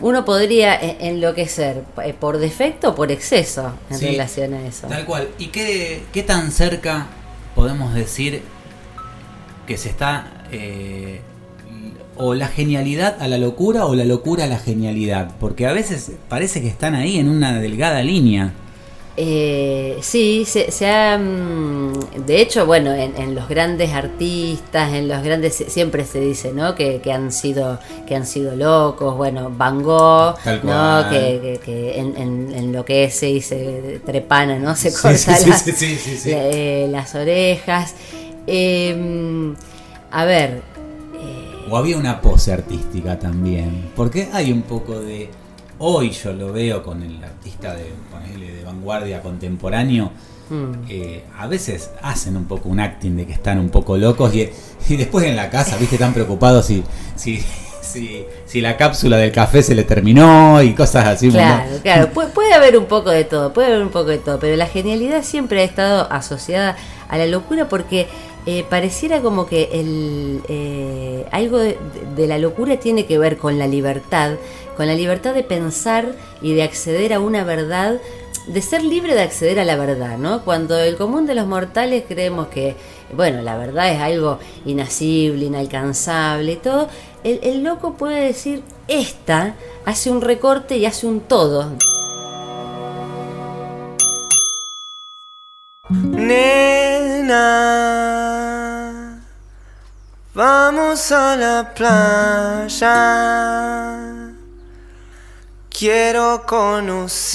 uno 0.00 0.24
podría 0.24 0.74
enloquecer 0.74 1.82
por 2.18 2.38
defecto 2.38 2.92
o 2.92 2.94
por 2.94 3.12
exceso 3.12 3.74
en 3.90 3.98
Sí, 3.98 4.06
relación 4.06 4.54
a 4.54 4.66
eso. 4.66 4.86
Tal 4.86 5.04
cual. 5.04 5.28
¿Y 5.38 5.48
qué, 5.48 6.02
qué 6.14 6.22
tan 6.22 6.50
cerca 6.50 7.08
podemos 7.54 7.92
decir 7.92 8.40
que 9.66 9.76
se 9.76 9.90
está 9.90 10.46
o 12.16 12.34
la 12.34 12.48
genialidad 12.48 13.16
a 13.20 13.28
la 13.28 13.38
locura 13.38 13.86
o 13.86 13.94
la 13.94 14.04
locura 14.04 14.44
a 14.44 14.46
la 14.46 14.58
genialidad? 14.58 15.32
Porque 15.40 15.66
a 15.66 15.72
veces 15.72 16.12
parece 16.28 16.60
que 16.62 16.68
están 16.68 16.94
ahí 16.94 17.18
en 17.18 17.28
una 17.28 17.58
delgada 17.60 18.02
línea. 18.02 18.52
Eh, 19.16 19.96
sí, 20.00 20.44
se, 20.44 20.72
se 20.72 20.88
ha, 20.90 21.16
mm, 21.16 22.24
de 22.26 22.40
hecho, 22.40 22.66
bueno, 22.66 22.92
en, 22.92 23.16
en 23.16 23.36
los 23.36 23.48
grandes 23.48 23.92
artistas, 23.92 24.92
en 24.92 25.06
los 25.06 25.22
grandes, 25.22 25.54
siempre 25.68 26.04
se 26.04 26.18
dice, 26.18 26.52
¿no? 26.52 26.74
Que, 26.74 27.00
que 27.00 27.12
han 27.12 27.30
sido, 27.30 27.78
que 28.08 28.16
han 28.16 28.26
sido 28.26 28.56
locos, 28.56 29.16
bueno, 29.16 29.52
Van 29.56 29.84
Gogh, 29.84 30.34
¿no? 30.64 31.08
Que, 31.10 31.38
que, 31.40 31.60
que 31.64 32.00
en, 32.00 32.16
en- 32.16 32.52
enloquece 32.56 33.30
y 33.30 33.40
se 33.40 34.00
trepana, 34.04 34.58
¿no? 34.58 34.74
Se 34.74 34.92
corta 34.92 35.16
sí, 35.16 35.44
sí, 35.44 35.48
las, 35.50 35.62
sí, 35.62 36.30
eh, 36.32 36.88
las 36.90 37.14
orejas. 37.14 37.94
Eh, 38.48 39.54
a 40.10 40.24
ver, 40.24 40.60
O 41.70 41.76
había 41.76 41.96
una 41.96 42.20
pose 42.20 42.52
artística 42.52 43.18
también. 43.18 43.90
Porque 43.96 44.28
hay 44.32 44.52
un 44.52 44.62
poco 44.62 45.00
de. 45.00 45.30
Hoy 45.78 46.10
yo 46.10 46.32
lo 46.32 46.52
veo 46.52 46.82
con 46.82 47.02
el 47.02 47.22
artista 47.22 47.74
de, 47.74 47.86
ponele, 48.10 48.52
de 48.54 48.64
vanguardia 48.64 49.20
contemporáneo. 49.22 50.10
mm, 50.50 50.72
eh, 50.88 51.24
a 51.38 51.46
veces 51.46 51.90
hacen 52.02 52.36
un 52.36 52.44
poco 52.44 52.68
un 52.68 52.78
acting 52.80 53.16
de 53.16 53.26
que 53.26 53.32
están 53.32 53.58
un 53.58 53.70
poco 53.70 53.96
locos 53.96 54.34
y, 54.34 54.48
y 54.88 54.96
después 54.96 55.24
en 55.26 55.36
la 55.36 55.50
casa, 55.50 55.76
viste, 55.76 55.98
tan 55.98 56.12
preocupados 56.14 56.66
si, 56.66 56.84
si, 57.16 57.42
si, 57.80 58.24
si 58.46 58.60
la 58.60 58.76
cápsula 58.76 59.16
del 59.16 59.32
café 59.32 59.62
se 59.62 59.74
le 59.74 59.82
terminó 59.84 60.62
y 60.62 60.74
cosas 60.74 61.06
así. 61.06 61.28
Claro, 61.30 61.70
¿no? 61.72 61.78
claro. 61.82 62.12
Pu- 62.12 62.30
puede 62.30 62.52
haber 62.54 62.78
un 62.78 62.86
poco 62.86 63.10
de 63.10 63.24
todo, 63.24 63.52
puede 63.52 63.68
haber 63.68 63.82
un 63.82 63.90
poco 63.90 64.10
de 64.10 64.18
todo, 64.18 64.38
pero 64.38 64.54
la 64.56 64.66
genialidad 64.66 65.22
siempre 65.24 65.60
ha 65.62 65.64
estado 65.64 66.10
asociada 66.12 66.76
a 67.08 67.18
la 67.18 67.26
locura 67.26 67.68
porque 67.68 68.06
eh, 68.46 68.64
pareciera 68.68 69.22
como 69.22 69.46
que 69.46 69.70
el, 69.72 70.42
eh, 70.48 71.26
algo 71.30 71.58
de, 71.58 71.76
la 72.26 72.38
locura 72.38 72.78
tiene 72.78 73.06
que 73.06 73.18
ver 73.18 73.38
con 73.38 73.58
la 73.58 73.66
libertad, 73.66 74.32
con 74.76 74.86
la 74.86 74.94
libertad 74.94 75.34
de 75.34 75.42
pensar 75.42 76.14
y 76.42 76.52
de 76.52 76.62
acceder 76.62 77.14
a 77.14 77.20
una 77.20 77.44
verdad, 77.44 78.00
de 78.46 78.60
ser 78.60 78.82
libre 78.84 79.14
de 79.14 79.22
acceder 79.22 79.58
a 79.60 79.64
la 79.64 79.76
verdad, 79.76 80.18
¿no? 80.18 80.44
Cuando 80.44 80.78
el 80.78 80.96
común 80.96 81.26
de 81.26 81.34
los 81.34 81.46
mortales 81.46 82.04
creemos 82.06 82.48
que, 82.48 82.76
bueno, 83.16 83.40
la 83.40 83.56
verdad 83.56 83.90
es 83.90 84.00
algo 84.00 84.38
inasible, 84.66 85.46
inalcanzable 85.46 86.52
y 86.52 86.56
todo, 86.56 86.88
el, 87.22 87.40
el 87.42 87.64
loco 87.64 87.94
puede 87.94 88.26
decir, 88.26 88.62
esta 88.88 89.54
hace 89.86 90.10
un 90.10 90.20
recorte 90.20 90.76
y 90.76 90.84
hace 90.84 91.06
un 91.06 91.20
todo. 91.20 91.72
Nena, 95.90 97.34
vamos 100.34 101.12
a 101.12 101.36
la 101.36 101.72
playa. 101.74 102.84
Quiero 105.70 106.44
conocerte. 106.46 107.34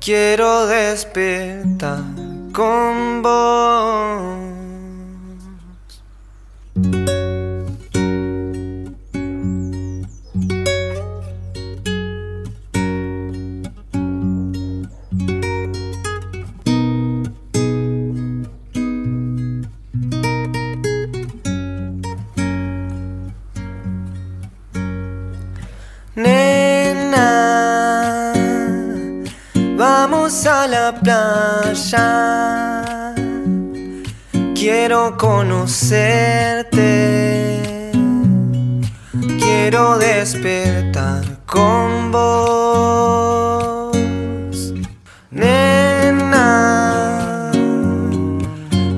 Quiero 0.00 0.66
despertar 0.66 2.02
con 2.52 3.22
vos. 3.22 4.47
La 30.88 30.94
playa. 31.00 32.06
Quiero 34.54 35.16
conocerte. 35.16 36.80
Quiero 39.38 39.98
despertar 39.98 41.24
con 41.46 42.10
vos. 42.12 43.96
Nena, 45.30 46.40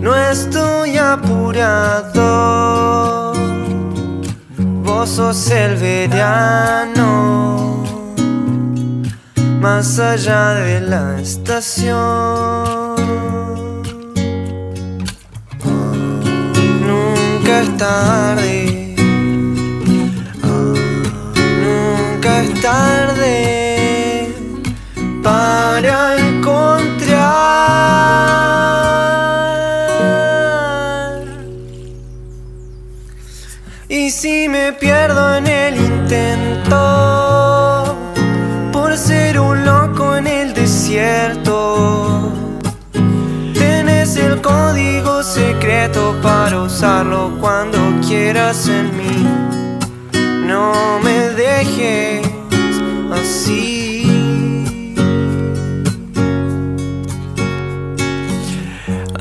no 0.04 0.14
estoy 0.32 0.96
apurado. 0.96 2.28
Vos 4.84 5.08
sos 5.10 5.50
el 5.50 5.76
verano, 5.76 7.09
más 9.80 9.98
allá 9.98 10.52
de 10.56 10.80
la 10.82 11.18
estación. 11.18 11.96
Nunca 16.88 17.62
es 17.62 17.76
tarde, 17.78 18.94
nunca 21.64 22.42
es 22.42 22.60
tarde 22.60 24.34
para 25.22 26.18
encontrar. 26.18 27.30
Y 33.88 34.10
si 34.10 34.46
me 34.46 34.74
pierdo 34.74 35.36
en 35.36 35.46
el 35.46 35.76
intento, 35.76 36.99
secreto 45.80 46.14
para 46.22 46.62
usarlo 46.62 47.36
cuando 47.40 47.78
quieras 48.06 48.68
en 48.68 48.96
mí. 48.96 49.26
No 50.46 51.00
me 51.02 51.30
dejes 51.30 52.22
así. 53.10 54.06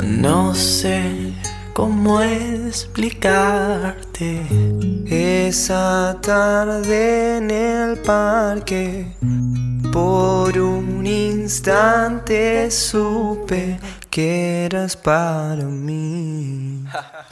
No 0.03 0.53
sé 0.53 1.33
cómo 1.73 2.21
explicarte 2.21 4.41
esa 5.05 6.17
tarde 6.21 7.37
en 7.37 7.49
el 7.51 7.97
parque. 7.99 9.15
Por 9.93 10.59
un 10.59 11.07
instante 11.07 12.69
supe 12.69 13.79
que 14.09 14.65
eras 14.65 14.95
para 14.95 15.63
mí. 15.63 16.83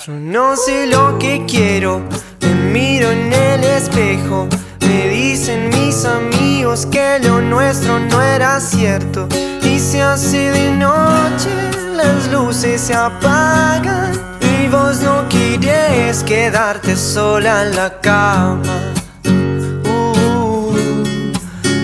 Yo 0.05 0.13
no 0.13 0.55
sé 0.55 0.87
lo 0.87 1.17
que 1.17 1.43
quiero, 1.47 2.01
me 2.41 2.53
miro 2.53 3.11
en 3.11 3.33
el 3.33 3.63
espejo. 3.63 4.47
Me 4.81 5.09
dicen 5.09 5.69
mis 5.69 6.05
amigos 6.05 6.85
que 6.85 7.19
lo 7.19 7.41
nuestro 7.41 7.99
no 7.99 8.21
era 8.21 8.59
cierto. 8.59 9.27
Y 9.63 9.79
se 9.79 10.01
hace 10.01 10.51
de 10.51 10.71
noche, 10.71 11.49
las 11.95 12.31
luces 12.31 12.81
se 12.81 12.93
apagan. 12.93 14.11
Y 14.41 14.67
vos 14.67 15.01
no 15.01 15.27
quieres 15.29 16.23
quedarte 16.23 16.95
sola 16.95 17.63
en 17.63 17.75
la 17.75 17.99
cama. 17.99 18.93
Uh, 19.25 20.77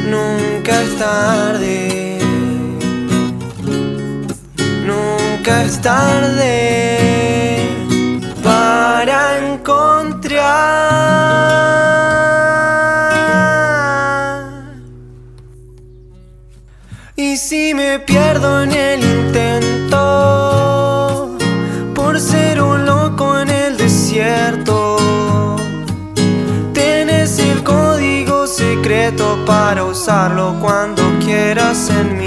nunca 0.10 0.82
es 0.82 0.98
tarde. 0.98 1.93
Nunca 5.46 5.64
es 5.64 5.82
tarde 5.82 7.68
para 8.42 9.40
encontrar. 9.40 10.40
Y 17.18 17.36
si 17.36 17.74
me 17.74 18.00
pierdo 18.00 18.64
en 18.64 18.72
el 18.72 19.04
intento 19.04 20.00
por 21.94 22.18
ser 22.22 22.62
un 22.62 22.86
loco 22.86 23.38
en 23.38 23.50
el 23.50 23.76
desierto, 23.76 24.96
tienes 26.74 27.38
el 27.40 27.62
código 27.66 28.48
secreto 28.48 29.44
para 29.46 29.84
usarlo 29.84 30.56
cuando 30.62 31.04
quieras 31.20 31.90
en 31.90 32.18
mí. 32.18 32.23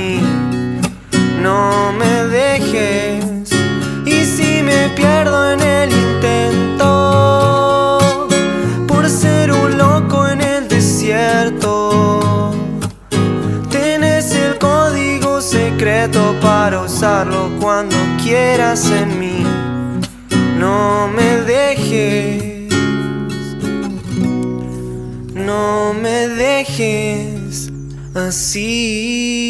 No 1.46 1.92
me 1.92 2.24
dejes. 2.24 3.50
Y 4.04 4.24
si 4.24 4.62
me 4.64 4.88
pierdo 4.96 5.52
en 5.52 5.61
el 5.61 5.92
intento 5.92 6.88
por 8.88 9.09
ser 9.09 9.52
un 9.52 9.78
loco 9.78 10.26
en 10.26 10.40
el 10.40 10.66
desierto. 10.66 12.52
Tienes 13.70 14.35
el 14.35 14.59
código 14.59 15.40
secreto 15.40 16.35
para 16.42 16.80
usarlo 16.80 17.48
cuando 17.61 17.94
quieras 18.20 18.90
en 18.90 19.20
mí. 19.20 19.44
No 20.59 21.06
me 21.16 21.42
dejes. 21.52 22.74
No 25.32 25.94
me 25.94 26.26
dejes 26.26 27.70
así. 28.16 29.46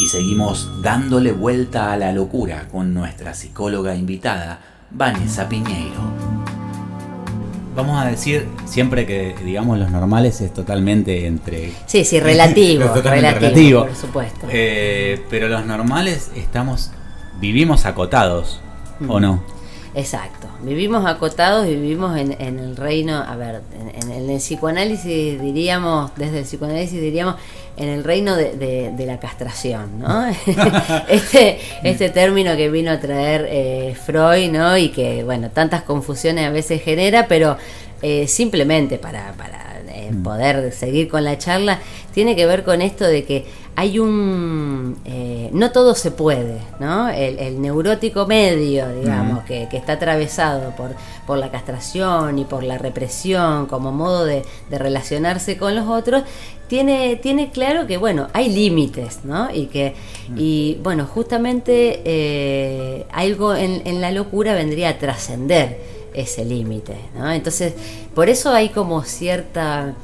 Y 0.00 0.06
seguimos 0.06 0.70
dándole 0.80 1.30
vuelta 1.30 1.92
a 1.92 1.96
la 1.98 2.10
locura 2.10 2.68
con 2.72 2.94
nuestra 2.94 3.34
psicóloga 3.34 3.94
invitada, 3.94 4.58
Vanessa 4.90 5.46
Piñeiro. 5.46 6.00
Vamos 7.76 8.02
a 8.02 8.08
decir 8.08 8.48
siempre 8.64 9.04
que, 9.04 9.34
digamos, 9.44 9.78
los 9.78 9.90
normales 9.90 10.40
es 10.40 10.54
totalmente 10.54 11.26
entre. 11.26 11.74
Sí, 11.84 12.06
sí, 12.06 12.18
relativo. 12.18 12.86
Totalmente 12.94 13.40
relativo, 13.40 13.80
relativo. 13.80 13.86
por 13.88 13.94
supuesto. 13.94 14.46
Eh, 14.48 15.22
pero 15.28 15.48
los 15.48 15.66
normales 15.66 16.30
estamos. 16.34 16.92
Vivimos 17.38 17.84
acotados, 17.84 18.62
¿o 19.06 19.20
no? 19.20 19.42
Exacto. 19.94 20.48
Vivimos 20.62 21.04
acotados 21.04 21.66
y 21.66 21.74
vivimos 21.74 22.16
en, 22.16 22.40
en 22.40 22.58
el 22.58 22.76
reino, 22.76 23.16
a 23.16 23.36
ver, 23.36 23.60
en, 23.78 24.10
en 24.12 24.30
el 24.30 24.38
psicoanálisis 24.38 25.40
diríamos, 25.42 26.12
desde 26.16 26.38
el 26.38 26.44
psicoanálisis 26.44 27.00
diríamos, 27.00 27.36
en 27.76 27.88
el 27.88 28.04
reino 28.04 28.36
de, 28.36 28.52
de- 28.56 28.90
de 28.92 29.06
la 29.06 29.18
castración, 29.20 29.98
¿no? 30.00 30.26
este, 31.08 31.58
este 31.84 32.10
término 32.10 32.56
que 32.56 32.68
vino 32.70 32.90
a 32.90 33.00
traer 33.00 33.46
eh, 33.50 33.94
Freud, 34.04 34.50
¿no? 34.50 34.76
Y 34.76 34.90
que, 34.90 35.24
bueno, 35.24 35.50
tantas 35.50 35.82
confusiones 35.82 36.46
a 36.46 36.50
veces 36.50 36.82
genera, 36.82 37.26
pero 37.28 37.56
eh, 38.02 38.26
simplemente 38.26 38.98
para, 38.98 39.32
para 39.32 39.80
eh, 39.88 40.10
poder 40.22 40.72
seguir 40.72 41.08
con 41.08 41.24
la 41.24 41.38
charla, 41.38 41.78
tiene 42.12 42.34
que 42.36 42.46
ver 42.46 42.64
con 42.64 42.82
esto 42.82 43.04
de 43.06 43.24
que 43.24 43.44
hay 43.76 43.98
un... 43.98 44.98
eh, 45.04 45.48
no 45.52 45.72
todo 45.72 45.94
se 45.94 46.10
puede, 46.10 46.58
¿no? 46.80 47.08
El, 47.08 47.38
el 47.38 47.62
neurótico 47.62 48.26
medio, 48.26 48.88
digamos, 48.94 49.44
que, 49.44 49.68
que 49.70 49.76
está 49.76 49.94
atravesado 49.94 50.76
por, 50.76 50.90
por 51.26 51.38
la 51.38 51.50
castración 51.50 52.38
y 52.38 52.44
por 52.44 52.62
la 52.62 52.76
represión 52.76 53.66
como 53.66 53.90
modo 53.90 54.24
de, 54.26 54.42
de 54.68 54.78
relacionarse 54.78 55.56
con 55.56 55.74
los 55.74 55.86
otros, 55.88 56.24
tiene, 56.68 57.16
tiene 57.16 57.50
claro 57.50 57.86
que, 57.86 57.96
bueno, 57.96 58.28
hay 58.32 58.48
límites, 58.50 59.24
¿no? 59.24 59.48
Y 59.52 59.66
que, 59.66 59.94
y 60.36 60.78
bueno, 60.82 61.06
justamente 61.06 62.02
eh, 62.04 63.06
algo 63.12 63.54
en, 63.54 63.82
en 63.86 64.00
la 64.00 64.10
locura 64.12 64.54
vendría 64.54 64.90
a 64.90 64.98
trascender 64.98 65.80
ese 66.12 66.44
límite, 66.44 66.96
¿no? 67.16 67.30
Entonces, 67.30 67.72
por 68.14 68.28
eso 68.28 68.50
hay 68.50 68.68
como 68.68 69.02
cierta... 69.04 69.94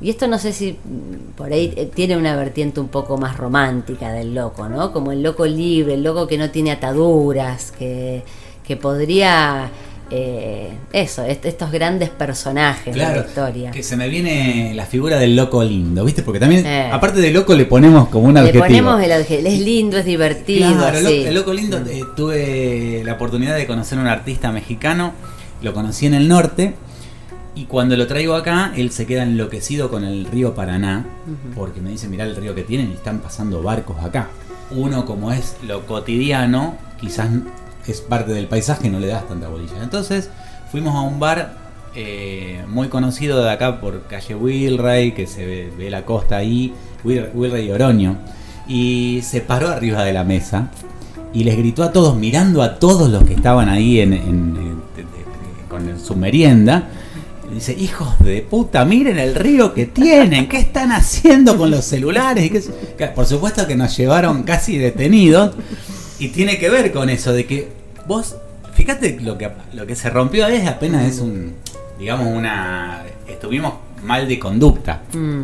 Y 0.00 0.10
esto 0.10 0.28
no 0.28 0.38
sé 0.38 0.52
si 0.52 0.72
mm, 0.72 1.36
por 1.36 1.52
ahí 1.52 1.72
eh, 1.76 1.90
tiene 1.92 2.16
una 2.16 2.36
vertiente 2.36 2.78
un 2.80 2.88
poco 2.88 3.16
más 3.18 3.36
romántica 3.36 4.12
del 4.12 4.34
loco, 4.34 4.68
¿no? 4.68 4.92
Como 4.92 5.10
el 5.12 5.22
loco 5.22 5.44
libre, 5.46 5.94
el 5.94 6.02
loco 6.04 6.26
que 6.26 6.38
no 6.38 6.50
tiene 6.50 6.70
ataduras, 6.72 7.72
que, 7.76 8.22
que 8.66 8.76
podría... 8.76 9.70
eh, 10.10 10.70
eso, 10.92 11.22
est- 11.24 11.44
estos 11.44 11.70
grandes 11.70 12.08
personajes 12.08 12.94
de 12.94 13.00
la 13.00 13.18
historia. 13.18 13.70
que 13.72 13.82
se 13.82 13.94
me 13.96 14.08
viene 14.08 14.72
la 14.74 14.86
figura 14.86 15.18
del 15.18 15.36
loco 15.36 15.62
lindo, 15.62 16.02
¿viste? 16.04 16.22
Porque 16.22 16.38
también, 16.40 16.64
Eh. 16.64 16.88
aparte 16.90 17.20
de 17.20 17.30
loco, 17.30 17.54
le 17.54 17.66
ponemos 17.66 18.08
como 18.08 18.26
un 18.28 18.34
Le 18.34 18.40
adjetivo. 18.40 18.64
ponemos 18.64 19.02
el 19.02 19.12
adjetivo, 19.12 19.48
es 19.48 19.58
lindo, 19.60 19.98
es 19.98 20.04
divertido, 20.06 20.72
Claro, 20.76 20.98
sí. 21.06 21.24
el 21.26 21.34
loco 21.34 21.52
lindo, 21.52 21.76
eh, 21.78 22.02
tuve 22.16 23.02
la 23.04 23.14
oportunidad 23.14 23.54
de 23.56 23.66
conocer 23.66 23.98
a 23.98 24.00
un 24.00 24.06
artista 24.06 24.50
mexicano, 24.50 25.12
lo 25.60 25.74
conocí 25.74 26.06
en 26.06 26.14
el 26.14 26.26
norte, 26.28 26.74
y 27.58 27.64
cuando 27.64 27.96
lo 27.96 28.06
traigo 28.06 28.34
acá, 28.34 28.72
él 28.76 28.90
se 28.90 29.04
queda 29.04 29.24
enloquecido 29.24 29.90
con 29.90 30.04
el 30.04 30.26
río 30.26 30.54
Paraná, 30.54 31.04
porque 31.56 31.80
me 31.80 31.90
dice, 31.90 32.08
mirá 32.08 32.24
el 32.24 32.36
río 32.36 32.54
que 32.54 32.62
tienen 32.62 32.90
y 32.90 32.94
están 32.94 33.18
pasando 33.18 33.62
barcos 33.62 33.96
acá. 34.02 34.28
Uno 34.70 35.04
como 35.04 35.32
es 35.32 35.56
lo 35.66 35.84
cotidiano, 35.86 36.76
quizás 37.00 37.28
es 37.86 38.00
parte 38.00 38.32
del 38.32 38.46
paisaje, 38.46 38.90
no 38.90 39.00
le 39.00 39.08
das 39.08 39.26
tanta 39.26 39.48
bolilla. 39.48 39.82
Entonces 39.82 40.30
fuimos 40.70 40.94
a 40.94 41.00
un 41.00 41.18
bar 41.18 41.56
eh, 41.94 42.62
muy 42.68 42.88
conocido 42.88 43.42
de 43.42 43.50
acá 43.50 43.80
por 43.80 44.02
calle 44.02 44.34
Wilray, 44.34 45.12
que 45.14 45.26
se 45.26 45.44
ve, 45.44 45.72
ve 45.76 45.90
la 45.90 46.04
costa 46.04 46.36
ahí, 46.36 46.72
Wil- 47.04 47.30
Wilray 47.34 47.66
y 47.66 47.70
Oroño, 47.72 48.18
y 48.68 49.20
se 49.24 49.40
paró 49.40 49.68
arriba 49.68 50.04
de 50.04 50.12
la 50.12 50.22
mesa 50.22 50.70
y 51.32 51.44
les 51.44 51.56
gritó 51.56 51.82
a 51.82 51.90
todos, 51.92 52.16
mirando 52.16 52.62
a 52.62 52.78
todos 52.78 53.10
los 53.10 53.24
que 53.24 53.34
estaban 53.34 53.68
ahí 53.68 54.00
en, 54.00 54.80
con 55.68 55.98
su 55.98 56.14
merienda. 56.14 56.88
Dice, 57.52 57.72
hijos 57.72 58.18
de 58.20 58.42
puta, 58.42 58.84
miren 58.84 59.18
el 59.18 59.34
río 59.34 59.72
que 59.74 59.86
tienen, 59.86 60.48
¿qué 60.48 60.58
están 60.58 60.92
haciendo 60.92 61.56
con 61.56 61.70
los 61.70 61.84
celulares? 61.84 62.50
Qué 62.96 63.06
Por 63.06 63.26
supuesto 63.26 63.66
que 63.66 63.74
nos 63.74 63.96
llevaron 63.96 64.42
casi 64.42 64.78
detenidos. 64.78 65.54
Y 66.18 66.28
tiene 66.28 66.58
que 66.58 66.68
ver 66.68 66.92
con 66.92 67.08
eso 67.10 67.32
de 67.32 67.46
que 67.46 67.68
vos, 68.06 68.36
fíjate 68.74 69.18
lo 69.20 69.38
que, 69.38 69.50
lo 69.72 69.86
que 69.86 69.94
se 69.94 70.10
rompió 70.10 70.46
es 70.48 70.66
apenas 70.66 71.06
es 71.06 71.20
un, 71.20 71.54
digamos, 71.98 72.26
una, 72.26 73.02
estuvimos 73.26 73.74
mal 74.02 74.28
de 74.28 74.38
conducta, 74.38 75.02
Mm, 75.12 75.42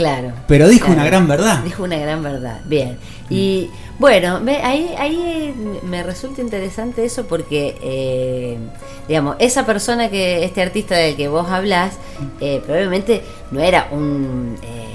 claro. 0.00 0.32
pero 0.48 0.68
dijo 0.68 0.86
claro. 0.86 1.00
una 1.00 1.06
gran 1.10 1.28
verdad. 1.28 1.58
Dijo 1.64 1.82
una 1.84 1.96
gran 1.98 2.22
verdad. 2.22 2.60
Bien. 2.64 2.98
Y 3.28 3.70
bueno, 3.98 4.40
ve, 4.42 4.56
ahí, 4.62 4.94
ahí 4.98 5.54
me 5.84 6.02
resulta 6.02 6.40
interesante 6.40 7.04
eso 7.04 7.26
porque, 7.26 7.76
eh, 7.82 8.58
digamos, 9.06 9.36
esa 9.38 9.64
persona 9.66 10.08
que, 10.10 10.42
este 10.44 10.62
artista 10.62 10.96
del 10.96 11.16
que 11.16 11.28
vos 11.28 11.48
hablás, 11.48 11.94
eh, 12.40 12.60
probablemente 12.64 13.22
no 13.50 13.60
era 13.60 13.88
un. 13.92 14.56
eh, 14.62 14.86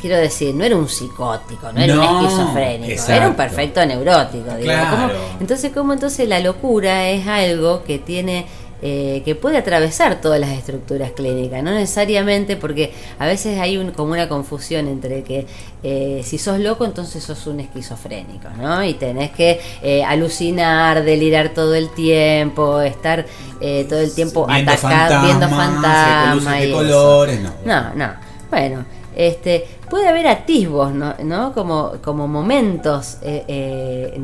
Quiero 0.00 0.16
decir, 0.16 0.54
no 0.54 0.62
era 0.62 0.76
un 0.76 0.88
psicótico, 0.88 1.72
no 1.72 1.80
era 1.80 1.92
No, 1.96 2.20
un 2.20 2.26
esquizofrénico, 2.26 3.02
era 3.12 3.26
un 3.26 3.34
perfecto 3.34 3.84
neurótico. 3.84 4.44
Claro. 4.62 4.90
¿Cómo- 4.96 5.12
entonces, 5.40 5.72
¿cómo 5.74 5.92
entonces 5.92 6.28
la 6.28 6.38
locura 6.38 7.08
es 7.08 7.26
algo 7.26 7.82
que 7.82 7.98
tiene 7.98 8.46
eh, 8.82 9.22
que 9.24 9.34
puede 9.34 9.58
atravesar 9.58 10.20
todas 10.20 10.38
las 10.40 10.50
estructuras 10.50 11.12
clínicas, 11.12 11.62
no 11.62 11.72
necesariamente 11.72 12.56
porque 12.56 12.92
a 13.18 13.26
veces 13.26 13.58
hay 13.58 13.76
un, 13.76 13.90
como 13.90 14.12
una 14.12 14.28
confusión 14.28 14.88
entre 14.88 15.22
que 15.22 15.46
eh, 15.82 16.22
si 16.24 16.38
sos 16.38 16.58
loco 16.58 16.84
entonces 16.84 17.22
sos 17.22 17.46
un 17.46 17.60
esquizofrénico, 17.60 18.48
¿no? 18.60 18.82
Y 18.84 18.94
tenés 18.94 19.30
que 19.30 19.60
eh, 19.82 20.02
alucinar, 20.04 21.04
delirar 21.04 21.50
todo 21.50 21.74
el 21.74 21.90
tiempo, 21.90 22.80
estar 22.80 23.26
eh, 23.60 23.86
todo 23.88 24.00
el 24.00 24.14
tiempo 24.14 24.46
Viendo 24.46 24.72
atacado, 24.72 25.26
viendo 25.26 25.48
fantasmas, 25.48 26.64
y 26.64 26.72
colores, 26.72 27.40
no. 27.40 27.52
No, 27.64 27.94
no. 27.94 28.12
Bueno, 28.50 28.84
este, 29.18 29.66
puede 29.90 30.06
haber 30.06 30.28
atisbos, 30.28 30.94
¿no? 30.94 31.12
¿no? 31.24 31.52
Como, 31.52 31.94
como 32.04 32.28
momentos 32.28 33.18
eh, 33.20 33.44
eh, 33.48 34.14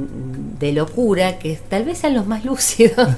de 0.61 0.73
locura 0.73 1.37
que 1.37 1.59
tal 1.69 1.85
vez 1.85 1.99
sean 1.99 2.15
los 2.15 2.27
más 2.27 2.45
lúcidos, 2.47 3.09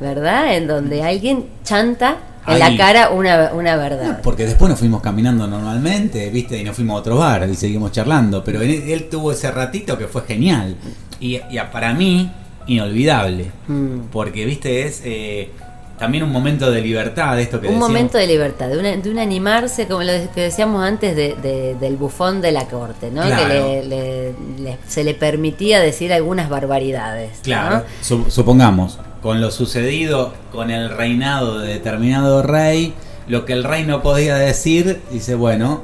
¿verdad? 0.00 0.56
En 0.56 0.68
donde 0.68 1.02
alguien 1.02 1.44
chanta 1.64 2.16
en 2.46 2.52
Ahí. 2.54 2.60
la 2.60 2.76
cara 2.76 3.10
una, 3.10 3.50
una 3.54 3.74
verdad. 3.74 4.20
Porque 4.22 4.46
después 4.46 4.70
nos 4.70 4.78
fuimos 4.78 5.02
caminando 5.02 5.48
normalmente, 5.48 6.30
¿viste? 6.30 6.60
Y 6.60 6.62
nos 6.62 6.76
fuimos 6.76 6.94
a 6.94 7.00
otro 7.00 7.16
bar 7.16 7.48
y 7.50 7.56
seguimos 7.56 7.90
charlando. 7.90 8.44
Pero 8.44 8.62
él, 8.62 8.84
él 8.86 9.08
tuvo 9.10 9.32
ese 9.32 9.50
ratito 9.50 9.98
que 9.98 10.06
fue 10.06 10.22
genial. 10.22 10.76
Y, 11.18 11.40
para 11.72 11.92
mí, 11.92 12.30
inolvidable. 12.68 13.50
Mm. 13.66 14.12
Porque, 14.12 14.44
¿viste? 14.44 14.86
Es. 14.86 15.02
eh, 15.04 15.50
también 15.98 16.24
un 16.24 16.30
momento 16.32 16.70
de 16.70 16.80
libertad, 16.82 17.36
de 17.36 17.42
esto 17.42 17.60
que 17.60 17.68
un 17.68 17.74
decíamos. 17.74 17.88
momento 17.88 18.18
de 18.18 18.26
libertad, 18.26 18.68
de, 18.68 18.78
una- 18.78 18.96
de 18.96 19.10
un 19.10 19.18
animarse, 19.18 19.86
como 19.86 20.02
lo 20.02 20.12
que 20.34 20.40
decíamos 20.42 20.84
antes, 20.84 21.16
de- 21.16 21.34
de- 21.42 21.74
del 21.76 21.96
bufón 21.96 22.40
de 22.42 22.52
la 22.52 22.66
corte, 22.68 23.10
¿no? 23.10 23.22
Claro. 23.22 23.48
Que 23.48 23.48
le- 23.48 23.84
le- 23.84 24.34
le- 24.62 24.78
se 24.86 25.04
le 25.04 25.14
permitía 25.14 25.80
decir 25.80 26.12
algunas 26.12 26.48
barbaridades. 26.50 27.38
Claro, 27.42 27.84
su- 28.02 28.30
supongamos, 28.30 28.98
con 29.22 29.40
lo 29.40 29.50
sucedido 29.50 30.34
con 30.52 30.70
el 30.70 30.90
reinado 30.90 31.58
de 31.60 31.68
determinado 31.74 32.42
rey, 32.42 32.92
lo 33.28 33.44
que 33.44 33.54
el 33.54 33.64
rey 33.64 33.84
no 33.84 34.02
podía 34.02 34.36
decir, 34.36 35.00
dice, 35.10 35.34
bueno, 35.34 35.82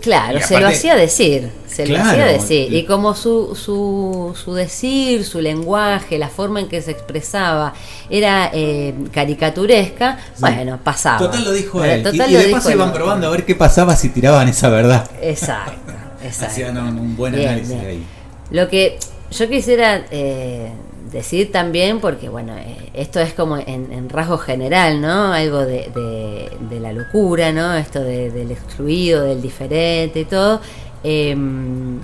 Claro, 0.00 0.38
Y 0.38 0.42
se 0.42 0.58
lo 0.60 0.66
hacía 0.68 0.94
decir, 0.96 1.50
se 1.66 1.86
lo 1.86 2.00
hacía 2.00 2.26
decir. 2.26 2.72
Y 2.72 2.84
como 2.84 3.14
su, 3.14 3.54
su, 3.54 4.34
su 4.42 4.54
decir, 4.54 5.24
su 5.24 5.40
lenguaje, 5.40 6.18
la 6.18 6.28
forma 6.28 6.60
en 6.60 6.68
que 6.68 6.80
se 6.82 6.90
expresaba 6.92 7.72
era 8.10 8.50
eh, 8.52 8.94
caricaturesca, 9.12 10.18
bueno, 10.38 10.78
pasaba. 10.82 11.18
total 11.18 11.44
lo 11.44 11.52
dijo 11.52 11.84
él. 11.84 12.00
Y- 12.00 12.02
total 12.02 12.30
y, 12.30 12.34
lo 12.34 12.38
de 12.40 12.48
paso 12.48 12.68
él. 12.70 12.76
iban 12.76 12.92
probando 12.92 13.26
a 13.26 13.30
ver 13.30 13.44
qué 13.44 13.54
pasaba 13.54 13.94
si 13.96 14.08
tiraban 14.08 14.48
esa 14.48 14.68
verdad. 14.70 15.08
Exacto, 15.20 15.92
exacto. 16.24 16.52
Hacían 16.52 16.76
un, 16.78 16.98
un 16.98 17.16
buen 17.16 17.34
Bien, 17.34 17.48
análisis 17.48 17.74
bien. 17.74 17.86
ahí. 17.86 18.06
Lo 18.50 18.68
que 18.68 18.98
yo 19.30 19.48
quisiera 19.48 20.04
eh, 20.10 20.70
decir 21.12 21.52
también, 21.52 22.00
porque 22.00 22.28
bueno, 22.28 22.56
eh, 22.56 22.90
esto 22.94 23.20
es 23.20 23.32
como 23.34 23.58
en, 23.58 24.08
rasgo 24.08 24.38
general, 24.38 25.00
¿no? 25.00 25.32
Algo 25.32 25.58
de, 25.60 25.90
de- 25.94 26.50
de 26.70 26.80
la 26.80 26.92
locura, 26.92 27.52
¿no? 27.52 27.74
Esto 27.74 28.00
de- 28.00 28.30
del 28.30 28.50
excluido, 28.50 29.22
del 29.24 29.42
diferente 29.42 30.20
y 30.20 30.24
todo. 30.24 30.60
Em, 31.04 32.00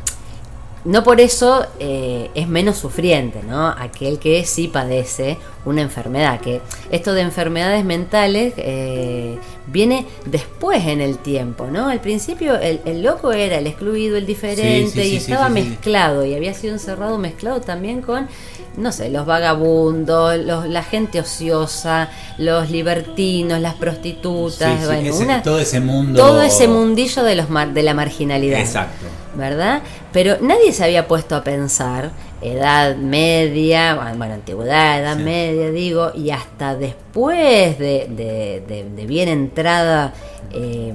no 0.84 1.02
por 1.02 1.20
eso 1.20 1.66
eh, 1.80 2.30
es 2.34 2.48
menos 2.48 2.76
sufriente, 2.78 3.42
¿no? 3.42 3.68
Aquel 3.68 4.18
que 4.18 4.44
sí 4.44 4.68
padece 4.68 5.36
una 5.64 5.82
enfermedad, 5.82 6.40
que 6.40 6.60
esto 6.90 7.12
de 7.14 7.22
enfermedades 7.22 7.84
mentales 7.84 8.54
eh, 8.56 9.38
viene 9.70 10.06
después 10.26 10.84
en 10.86 11.00
el 11.00 11.18
tiempo, 11.18 11.66
¿no? 11.66 11.88
Al 11.88 12.00
principio 12.00 12.54
el, 12.58 12.80
el 12.84 13.02
loco 13.02 13.32
era 13.32 13.56
el 13.58 13.66
excluido, 13.66 14.16
el 14.16 14.26
diferente, 14.26 14.90
Sí, 14.90 15.02
sí, 15.02 15.08
sí, 15.10 15.16
y 15.16 15.20
sí, 15.20 15.30
estaba 15.32 15.48
mezclado, 15.48 16.24
y 16.24 16.34
había 16.34 16.54
sido 16.54 16.72
encerrado 16.74 17.18
mezclado 17.18 17.60
también 17.60 18.00
con, 18.02 18.28
no 18.76 18.92
sé, 18.92 19.08
los 19.10 19.26
vagabundos, 19.26 20.36
los, 20.38 20.66
la 20.68 20.82
gente 20.82 21.20
ociosa, 21.20 22.10
los 22.38 22.70
libertinos, 22.70 23.60
las 23.60 23.74
prostitutas, 23.74 24.72
Sí, 24.72 24.78
sí, 24.80 24.86
bueno, 24.86 25.10
ese- 25.10 25.24
una- 25.24 25.42
todo 25.42 25.58
ese 25.58 25.80
mundo. 25.80 26.18
todo 26.20 26.42
ese 26.42 26.68
mundillo 26.68 27.22
de, 27.24 27.34
los 27.34 27.50
mar- 27.50 27.72
de 27.72 27.82
la 27.82 27.94
marginalidad. 27.94 28.60
Exacto. 28.60 29.06
¿verdad? 29.34 29.82
Pero 30.12 30.38
nadie 30.40 30.72
se 30.72 30.82
había 30.82 31.06
puesto 31.06 31.36
a 31.36 31.44
pensar, 31.44 32.10
edad 32.40 32.96
media, 32.96 33.94
bueno, 34.16 34.34
antigüedad, 34.34 35.00
edad 35.00 35.16
Sí. 35.16 35.22
media, 35.22 35.70
digo, 35.70 36.12
y 36.14 36.30
hasta 36.30 36.76
después 36.76 37.78
de, 37.78 38.06
de- 38.10 38.62
de- 38.66 38.88
de 38.90 39.06
bien 39.06 39.28
entrada, 39.28 40.12
eh, 40.52 40.92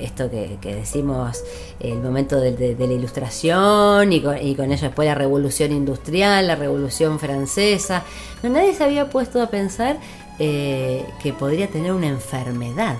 esto 0.00 0.30
que, 0.30 0.56
que 0.60 0.74
decimos, 0.74 1.44
el 1.80 1.98
momento 2.00 2.40
de, 2.40 2.74
la 2.78 2.84
ilustración 2.92 4.12
y 4.12 4.20
con, 4.20 4.36
y 4.44 4.54
con 4.54 4.72
ello 4.72 4.86
después 4.86 5.06
la 5.06 5.14
revolución 5.14 5.70
industrial, 5.72 6.46
la 6.46 6.56
revolución 6.56 7.18
francesa, 7.18 8.02
no, 8.42 8.50
nadie 8.50 8.74
se 8.74 8.84
había 8.84 9.08
puesto 9.10 9.40
a 9.42 9.46
pensar 9.48 9.98
eh, 10.38 11.04
que 11.22 11.32
podría 11.32 11.68
tener 11.68 11.92
una 11.92 12.08
enfermedad. 12.08 12.96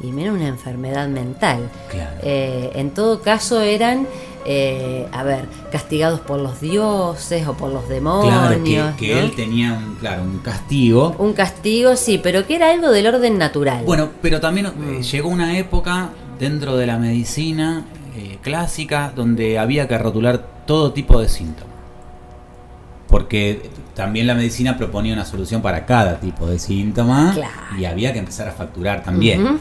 Y 0.00 0.12
menos 0.12 0.36
una 0.36 0.46
enfermedad 0.46 1.08
mental. 1.08 1.68
Claro. 1.90 2.20
Eh, 2.22 2.70
en 2.76 2.90
todo 2.92 3.20
caso 3.20 3.60
eran, 3.60 4.06
eh, 4.50 5.06
a 5.12 5.24
ver, 5.24 5.44
castigados 5.70 6.20
por 6.20 6.38
los 6.40 6.58
dioses 6.60 7.46
o 7.46 7.52
por 7.54 7.70
los 7.70 7.86
demonios. 7.86 8.32
Claro, 8.34 8.64
que, 8.64 9.06
que 9.06 9.14
¿no? 9.14 9.20
él 9.20 9.32
tenía 9.36 9.74
un, 9.74 9.96
claro, 9.96 10.22
un 10.22 10.38
castigo. 10.38 11.14
Un 11.18 11.34
castigo, 11.34 11.96
sí, 11.96 12.18
pero 12.22 12.46
que 12.46 12.56
era 12.56 12.70
algo 12.70 12.90
del 12.90 13.06
orden 13.08 13.36
natural. 13.36 13.84
Bueno, 13.84 14.08
pero 14.22 14.40
también 14.40 14.68
Mm. 14.68 14.94
eh, 15.00 15.02
llegó 15.02 15.28
una 15.28 15.58
época 15.58 16.10
dentro 16.38 16.76
de 16.78 16.86
la 16.86 16.96
medicina 16.96 17.84
eh, 18.16 18.38
clásica 18.40 19.12
donde 19.14 19.58
había 19.58 19.86
que 19.86 19.98
rotular 19.98 20.42
todo 20.66 20.92
tipo 20.92 21.20
de 21.20 21.28
síntomas. 21.28 21.68
Porque 23.08 23.70
también 23.94 24.26
la 24.26 24.34
medicina 24.34 24.76
proponía 24.76 25.12
una 25.14 25.24
solución 25.24 25.62
para 25.62 25.86
cada 25.86 26.20
tipo 26.20 26.46
de 26.46 26.58
síntoma 26.58 27.32
Claro. 27.34 27.52
y 27.78 27.84
había 27.86 28.12
que 28.12 28.18
empezar 28.18 28.46
a 28.48 28.52
facturar 28.52 29.02
también. 29.02 29.58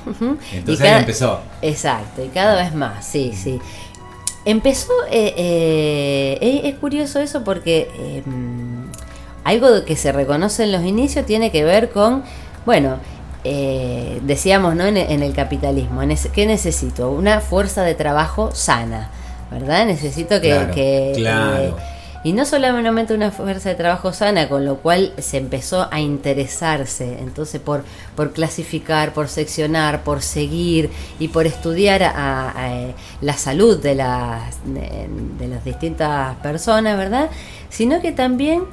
Entonces 0.52 0.80
Y 0.80 0.84
ahí 0.84 0.90
cada- 0.90 1.00
empezó. 1.00 1.40
Exacto, 1.62 2.24
y 2.24 2.28
cada 2.28 2.56
vez 2.62 2.76
más, 2.76 3.06
sí, 3.06 3.32
sí. 3.34 3.60
Empezó, 4.48 4.94
eh, 5.12 5.34
eh, 5.38 6.62
es, 6.64 6.76
curioso 6.76 7.20
eso 7.20 7.44
porque 7.44 7.92
eh, 8.00 8.24
mm, 8.26 8.86
algo 9.44 9.84
que 9.84 9.98
se 9.98 10.14
reconoce 10.14 10.64
en 10.64 10.72
los 10.72 10.86
inicios 10.86 11.26
tiene 11.26 11.52
que 11.52 11.66
ver 11.66 11.90
con, 11.90 12.24
bueno, 12.66 12.96
eh, 13.44 14.22
decíamos, 14.24 14.74
¿no? 14.74 14.86
En, 14.86 14.96
en 14.96 15.22
el 15.22 15.34
capitalismo, 15.34 16.00
¿qué 16.32 16.46
necesito? 16.46 17.12
Una 17.12 17.42
fuerza 17.42 17.84
de 17.84 17.94
trabajo 17.94 18.56
sana, 18.56 19.10
¿verdad? 19.52 19.86
Necesito 19.86 20.40
que... 20.40 20.52
Claro, 20.52 20.74
que, 20.74 21.12
claro. 21.18 21.78
Y 22.24 22.34
no 22.34 22.46
solamente 22.46 23.14
una 23.14 23.32
fuerza 23.32 23.70
de 23.70 23.76
trabajo 23.76 24.14
sana, 24.14 24.50
con 24.50 24.66
lo 24.66 24.78
cual 24.78 25.14
se 25.18 25.38
empezó 25.38 25.88
a 25.92 26.00
interesarse, 26.00 27.20
entonces 27.20 27.62
por, 27.62 27.84
por 28.16 28.34
clasificar, 28.34 29.14
por 29.14 29.30
seccionar, 29.30 30.04
por 30.04 30.22
seguir 30.22 30.90
y 31.20 31.30
por 31.30 31.46
estudiar 31.46 32.04
a, 32.04 32.52
a, 32.58 32.74
eh, 32.74 32.96
la 33.22 33.34
salud 33.34 33.82
de 33.82 33.96
las, 33.96 34.56
de 34.66 35.48
las 35.48 35.64
distintas 35.64 36.36
personas, 36.38 36.98
¿verdad? 36.98 37.30
Sino 37.70 38.02
que 38.02 38.12
también 38.12 38.64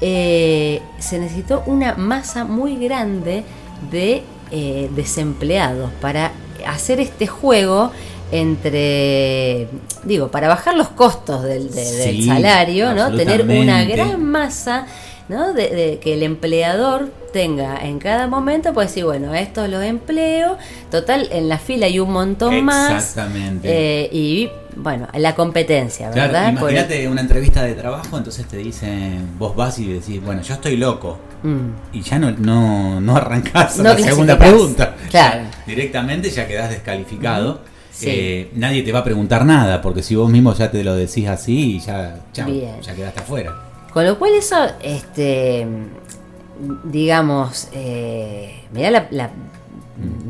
eh, 0.00 0.82
se 0.98 1.18
necesitó 1.18 1.62
una 1.66 1.94
masa 1.94 2.44
muy 2.44 2.76
grande 2.76 3.44
de 3.90 4.22
eh, 4.50 4.90
desempleados 4.94 5.90
para 6.00 6.32
hacer 6.66 7.00
este 7.00 7.26
juego 7.26 7.90
entre, 8.34 9.68
digo, 10.04 10.28
para 10.30 10.48
bajar 10.48 10.74
los 10.76 10.88
costos 10.88 11.42
del, 11.42 11.70
de- 11.70 11.92
del 11.92 12.14
Sí, 12.16 12.26
salario, 12.26 12.94
¿no? 12.94 13.14
Tener 13.14 13.42
una 13.42 13.84
gran 13.84 14.22
masa, 14.24 14.86
¿no? 15.28 15.52
De, 15.52 15.68
de 15.70 15.98
que 16.00 16.14
el 16.14 16.22
empleador 16.22 17.10
tenga 17.32 17.78
en 17.84 17.98
cada 17.98 18.26
momento, 18.28 18.72
pues 18.72 18.90
sí, 18.92 19.02
bueno, 19.02 19.34
estos 19.34 19.68
los 19.68 19.82
empleo, 19.82 20.56
total, 20.90 21.28
en 21.32 21.48
la 21.48 21.58
fila 21.58 21.86
hay 21.86 21.98
un 21.98 22.12
montón 22.12 22.64
más. 22.64 22.90
Exactamente. 22.92 23.68
eh, 24.04 24.08
y 24.12 24.50
bueno, 24.76 25.08
la 25.14 25.34
competencia, 25.34 26.10
Claro, 26.10 26.32
¿verdad? 26.32 26.52
Por- 26.58 26.70
imagínate 26.70 27.08
una 27.08 27.20
entrevista 27.20 27.62
de 27.62 27.74
trabajo, 27.74 28.16
entonces 28.18 28.46
te 28.46 28.56
dicen, 28.58 29.30
vos 29.38 29.54
vas 29.56 29.78
y 29.78 29.86
decís, 29.92 30.22
bueno, 30.22 30.42
yo 30.42 30.54
estoy 30.54 30.76
loco. 30.76 31.18
Mm. 31.42 31.96
Y 31.96 32.02
ya 32.02 32.18
no, 32.18 32.30
no, 32.32 33.00
no 33.00 33.16
arrancás 33.16 33.78
a 33.78 33.82
No 33.82 33.94
la 33.94 33.98
segunda 33.98 34.38
pregunta. 34.38 34.94
Claro. 35.10 35.42
Directamente 35.66 36.30
ya 36.30 36.46
quedás 36.46 36.70
descalificado. 36.70 37.60
Sí. 37.94 38.06
Eh, 38.10 38.50
nadie 38.54 38.82
te 38.82 38.90
va 38.92 38.98
a 39.00 39.04
preguntar 39.04 39.44
nada, 39.46 39.80
porque 39.80 40.02
si 40.02 40.16
vos 40.16 40.28
mismo 40.28 40.52
ya 40.52 40.70
te 40.70 40.82
lo 40.82 40.94
decís 40.96 41.28
así, 41.28 41.78
ya, 41.80 42.16
ya 42.32 42.94
quedaste 42.94 43.20
afuera. 43.20 43.54
Con 43.92 44.04
lo 44.04 44.18
cual 44.18 44.32
eso, 44.34 44.56
este, 44.82 45.64
digamos, 46.84 47.68
eh, 47.72 48.62
mirá 48.72 48.90
la, 48.90 49.06
la- 49.10 49.30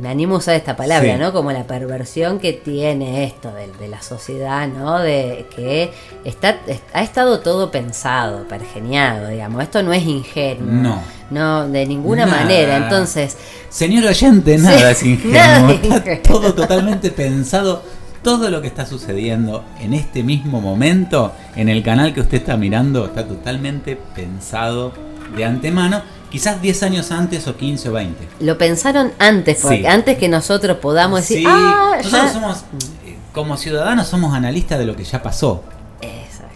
me 0.00 0.11
animo 0.11 0.35
a 0.35 0.38
usar 0.38 0.55
esta 0.57 0.77
palabra, 0.77 1.14
Sí. 1.14 1.18
¿no? 1.18 1.33
Como 1.33 1.50
la 1.50 1.64
perversión 1.64 2.38
que 2.38 2.53
tiene 2.53 3.24
esto 3.24 3.50
de, 3.53 3.68
de 3.81 3.88
la 3.88 4.03
sociedad, 4.03 4.68
¿no? 4.68 4.98
De 4.98 5.46
que 5.57 5.90
está, 6.24 6.59
es- 6.66 6.83
ha 6.92 7.03
estado 7.03 7.40
todo 7.40 7.70
pensado, 7.70 8.46
pergeniado, 8.46 9.29
digamos. 9.29 9.62
Esto 9.62 9.83
no 9.83 9.92
es 9.94 10.03
ingenuo. 10.05 10.66
No. 10.70 11.03
No, 11.31 11.66
de 11.68 11.87
ninguna 11.87 12.27
Nada. 12.27 12.42
manera. 12.42 12.77
Entonces, 12.77 13.37
Señor 13.70 14.05
oyente, 14.05 14.59
nada 14.59 14.94
Sí, 14.94 15.12
es 15.14 15.18
ingenuo. 15.24 15.33
nada 15.33 15.72
es 15.72 15.83
Está 15.83 15.96
ingenuo. 15.96 16.22
todo 16.22 16.55
totalmente 16.55 17.11
pensado. 17.11 17.83
Todo 18.22 18.48
lo 18.50 18.62
que 18.62 18.68
está 18.68 18.87
sucediendo 18.87 19.64
en 19.81 19.92
este 19.92 20.22
mismo 20.22 20.61
momento 20.62 21.33
en 21.57 21.68
el 21.68 21.83
canal 21.83 22.14
que 22.14 22.20
usted 22.22 22.38
está 22.38 22.57
mirando 22.57 23.05
está 23.05 23.27
totalmente 23.27 23.98
pensado 24.14 24.92
de 25.37 25.44
antemano, 25.44 26.00
quizás 26.31 26.61
10 26.61 26.83
años 26.83 27.11
antes 27.11 27.47
o 27.47 27.57
15 27.57 27.89
o 27.89 27.93
20. 27.93 28.29
lo 28.41 28.59
pensaron 28.59 29.13
antes, 29.19 29.61
porque 29.63 29.79
Sí. 29.79 29.87
antes 29.87 30.19
que 30.19 30.29
nosotros 30.29 30.79
podamos 30.79 31.21
decir, 31.21 31.39
Sí, 31.39 31.45
ah, 31.47 31.95
nosotros 31.99 32.23
ya". 32.25 32.33
somos, 32.33 32.65
eh, 33.07 33.17
como 33.33 33.57
ciudadanos, 33.57 34.07
somos 34.09 34.35
analistas 34.35 34.79
de 34.79 34.87
lo 34.87 34.97
que 34.97 35.05
ya 35.05 35.23
pasó. 35.23 35.63
Exacto. 36.01 36.55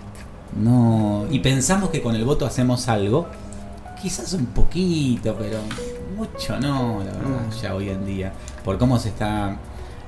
No, 0.56 1.26
y 1.30 1.38
pensamos 1.40 1.90
que 1.90 2.02
con 2.02 2.14
el 2.16 2.24
voto 2.24 2.46
hacemos 2.46 2.88
algo, 2.88 3.26
quizás 4.02 4.32
un 4.32 4.46
poquito, 4.46 5.34
pero 5.38 5.58
mucho 6.16 6.58
no, 6.58 6.98
la 7.00 7.12
verdad, 7.12 7.46
Mm. 7.48 7.60
ya 7.62 7.74
hoy 7.74 7.90
en 7.90 8.04
día, 8.06 8.32
por 8.64 8.78
cómo 8.78 8.98
se 8.98 9.08
está 9.10 9.56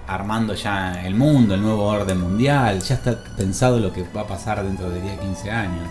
armando 0.08 0.54
ya 0.54 1.04
el 1.06 1.14
mundo, 1.14 1.54
el 1.54 1.62
nuevo 1.62 1.84
orden 1.86 2.20
mundial, 2.20 2.80
ya 2.80 2.96
está 2.96 3.16
pensado 3.36 3.78
lo 3.78 3.92
que 3.92 4.04
va 4.16 4.22
a 4.22 4.26
pasar 4.26 4.62
dentro 4.64 4.90
de 4.90 5.00
10, 5.00 5.20
15 5.20 5.50
años. 5.52 5.84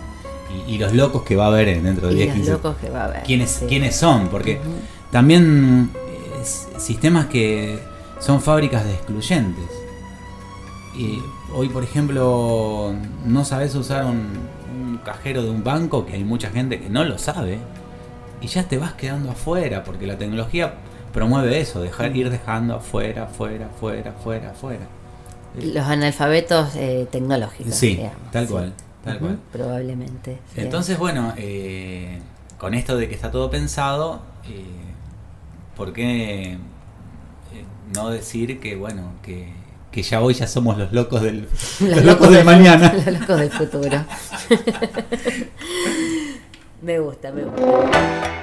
Y, 0.67 0.75
y 0.75 0.77
los 0.77 0.93
locos 0.93 1.23
que 1.23 1.35
va 1.35 1.45
a 1.45 1.47
haber 1.47 1.67
en- 1.69 1.83
dentro 1.83 2.07
de 2.07 2.13
Y 2.13 2.17
10, 2.17 2.27
los 2.27 2.35
15 2.37 2.51
locos 2.53 2.75
que 2.77 2.89
va 2.89 3.01
a 3.01 3.05
haber. 3.05 3.23
quiénes, 3.23 3.49
sí. 3.51 3.65
quiénes 3.67 3.95
son, 3.95 4.29
porque 4.29 4.59
también 5.11 5.91
eh, 5.95 6.79
sistemas 6.79 7.27
que 7.27 7.79
son 8.19 8.41
fábricas 8.41 8.85
de 8.85 8.93
excluyentes. 8.93 9.69
Y 10.97 11.19
hoy, 11.53 11.69
por 11.69 11.83
ejemplo, 11.83 12.93
no 13.25 13.45
sabes 13.45 13.75
usar 13.75 14.05
un, 14.05 14.27
un 14.75 14.97
cajero 15.05 15.43
de 15.43 15.49
un 15.49 15.63
banco, 15.63 16.05
que 16.05 16.13
hay 16.13 16.23
mucha 16.23 16.49
gente 16.49 16.79
que 16.79 16.89
no 16.89 17.03
lo 17.03 17.17
sabe. 17.17 17.59
y 18.41 18.47
ya 18.47 18.63
te 18.63 18.77
vas 18.77 18.93
quedando 18.93 19.31
afuera, 19.31 19.83
porque 19.83 20.07
la 20.07 20.17
tecnología 20.17 20.73
promueve 21.13 21.59
eso, 21.59 21.81
dejar 21.81 22.15
ir 22.15 22.29
dejando 22.29 22.75
afuera, 22.75 23.23
afuera, 23.23 23.67
afuera, 23.67 24.11
afuera, 24.17 24.51
afuera. 24.51 24.87
Los 25.61 25.85
analfabetos 25.85 26.75
eh, 26.75 27.07
tecnológicos. 27.11 27.73
Sí, 27.75 27.95
digamos, 27.97 28.31
tal 28.31 28.45
sí. 28.47 28.51
cual, 28.53 28.73
tal 29.03 29.19
cual. 29.19 29.39
Probablemente. 29.51 30.39
sí. 30.53 30.61
Entonces, 30.61 30.97
bueno, 30.97 31.33
eh, 31.37 32.19
con 32.57 32.73
esto 32.73 32.97
de 32.97 33.07
que 33.07 33.15
está 33.15 33.31
todo 33.31 33.49
pensado, 33.49 34.21
eh, 34.47 34.65
¿por 35.75 35.93
qué 35.93 36.53
eh, 36.53 36.57
no 37.95 38.09
decir 38.09 38.59
que, 38.59 38.75
bueno, 38.75 39.13
que, 39.23 39.53
que 39.91 40.03
ya 40.03 40.21
hoy 40.21 40.33
ya 40.33 40.47
somos 40.47 40.77
los 40.77 40.91
locos 40.91 41.21
del, 41.21 41.47
los 41.79 42.03
locos 42.03 42.31
del 42.31 42.45
mañana? 42.45 42.93
Los 43.05 43.19
locos 43.19 43.39
del 43.39 43.51
futuro. 43.51 44.05
me 46.81 46.99
gusta, 46.99 47.31
me 47.31 47.43
gusta. 47.43 48.38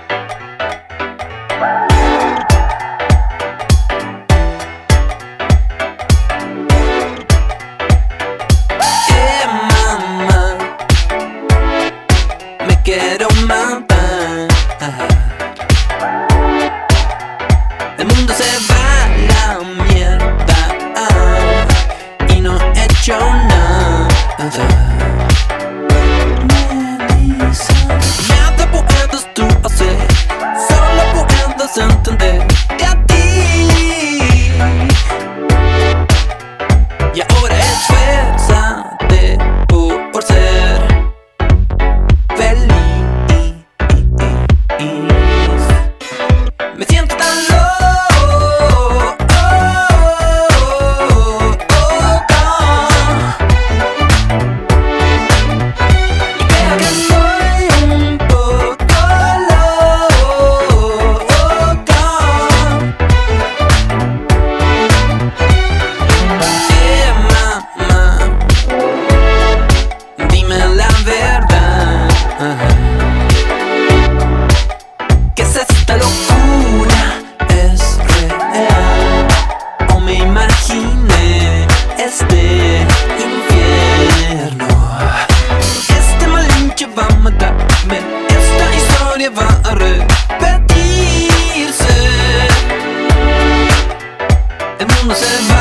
Não 94.89 95.15
se... 95.15 95.53
a 95.53 95.56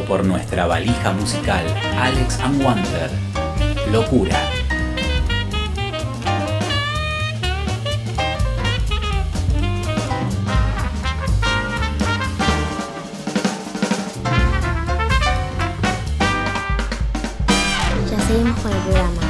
por 0.00 0.24
nuestra 0.24 0.66
valija 0.66 1.12
musical 1.12 1.64
Alex 1.98 2.40
and 2.40 2.62
Wonder. 2.62 3.10
Locura. 3.90 4.38
Ya 18.10 18.20
seguimos 18.26 18.58
con 18.60 18.72
el 18.72 18.78
programa. 18.78 19.20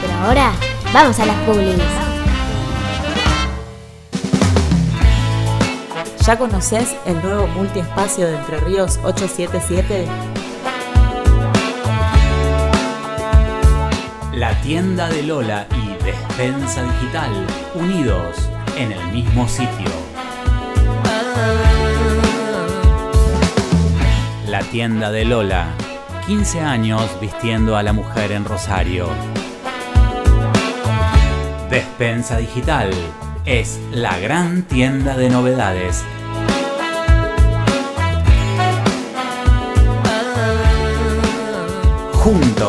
Pero 0.00 0.14
ahora, 0.24 0.52
vamos 0.92 1.18
a 1.20 1.26
las 1.26 1.36
publis. 1.46 2.07
¿Ya 6.28 6.36
conoces 6.36 6.94
el 7.06 7.22
nuevo 7.22 7.46
multiespacio 7.46 8.26
de 8.26 8.36
Entre 8.36 8.60
Ríos 8.60 9.00
877? 9.02 10.06
La 14.34 14.52
tienda 14.60 15.08
de 15.08 15.22
Lola 15.22 15.66
y 15.72 16.04
Despensa 16.04 16.82
Digital, 16.82 17.30
unidos 17.74 18.36
en 18.76 18.92
el 18.92 19.06
mismo 19.10 19.48
sitio. 19.48 19.88
La 24.48 24.60
tienda 24.64 25.10
de 25.10 25.24
Lola, 25.24 25.68
15 26.26 26.60
años 26.60 27.08
vistiendo 27.22 27.74
a 27.74 27.82
la 27.82 27.94
mujer 27.94 28.32
en 28.32 28.44
Rosario. 28.44 29.08
Despensa 31.70 32.36
Digital 32.36 32.90
es 33.46 33.80
la 33.92 34.18
gran 34.18 34.60
tienda 34.64 35.16
de 35.16 35.30
novedades. 35.30 36.04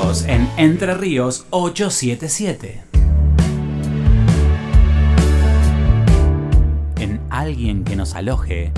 En 0.09 0.49
Entre 0.57 0.95
Ríos 0.95 1.45
877. 1.51 2.81
En 6.99 7.21
Alguien 7.29 7.83
que 7.83 7.95
nos 7.95 8.15
aloje, 8.15 8.71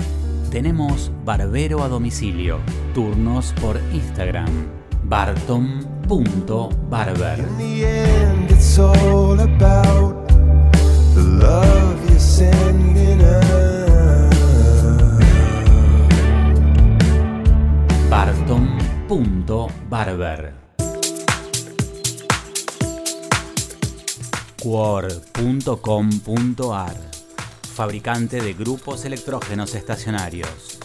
tenemos 0.50 1.10
barbero 1.24 1.82
a 1.84 1.88
domicilio, 1.88 2.58
turnos 2.94 3.54
por 3.62 3.80
Instagram, 3.94 4.50
barton.barber. 5.04 7.46
In 7.58 8.46
Quor.com.ar 24.62 25.10
Fabricante 27.74 28.40
de 28.40 28.54
grupos 28.54 29.04
electrógenos 29.04 29.74
estacionarios. 29.74 30.78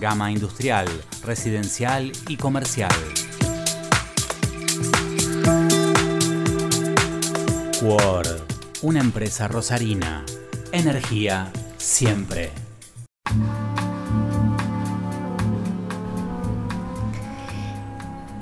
Gama 0.00 0.30
industrial, 0.30 0.86
residencial 1.24 2.12
y 2.28 2.36
comercial. 2.36 2.94
Quor, 7.80 8.46
una 8.82 9.00
empresa 9.00 9.48
rosarina. 9.48 10.24
Energía 10.70 11.50
siempre. 11.78 12.61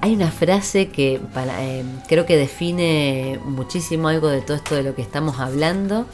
Hay 0.03 0.15
una 0.15 0.31
frase 0.31 0.89
que 0.89 1.21
para, 1.35 1.63
eh, 1.65 1.85
creo 2.09 2.25
que 2.25 2.37
define 2.37 3.39
muchísimo 3.45 4.09
algo 4.09 4.29
de 4.29 4.41
todo 4.41 4.57
esto 4.57 4.75
de 4.75 4.83
lo 4.83 4.95
que 4.95 5.03
estamos 5.03 5.39
hablando, 5.41 6.07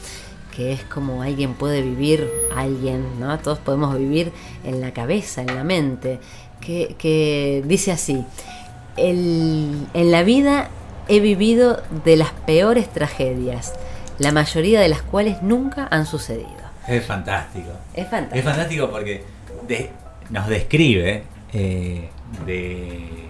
que 0.55 0.73
es 0.73 0.83
como 0.83 1.21
alguien 1.21 1.53
puede 1.53 1.81
vivir, 1.81 2.29
alguien, 2.55 3.19
¿no? 3.19 3.37
Todos 3.39 3.59
podemos 3.59 3.97
vivir 3.97 4.33
en 4.65 4.81
la 4.81 4.91
cabeza, 4.91 5.41
en 5.41 5.55
la 5.55 5.63
mente, 5.63 6.19
que, 6.59 6.95
que 6.97 7.63
dice 7.65 7.91
así, 7.93 8.25
"El- 8.97 9.87
en 9.93 10.11
la 10.11 10.23
vida 10.23 10.69
he 11.07 11.19
vivido 11.21 11.81
de 12.03 12.17
las 12.17 12.31
peores 12.31 12.89
tragedias, 12.91 13.73
la 14.19 14.31
mayoría 14.33 14.81
de 14.81 14.89
las 14.89 15.01
cuales 15.01 15.41
nunca 15.41 15.87
han 15.91 16.05
sucedido. 16.05 16.49
Es 16.87 17.05
fantástico. 17.05 17.69
Es 17.93 18.07
fantástico. 18.09 18.35
Es 18.39 18.43
fantástico 18.43 18.89
porque 18.89 19.23
de- 19.67 19.91
nos 20.29 20.47
describe 20.49 21.23
eh, 21.53 22.09
de 22.45 23.26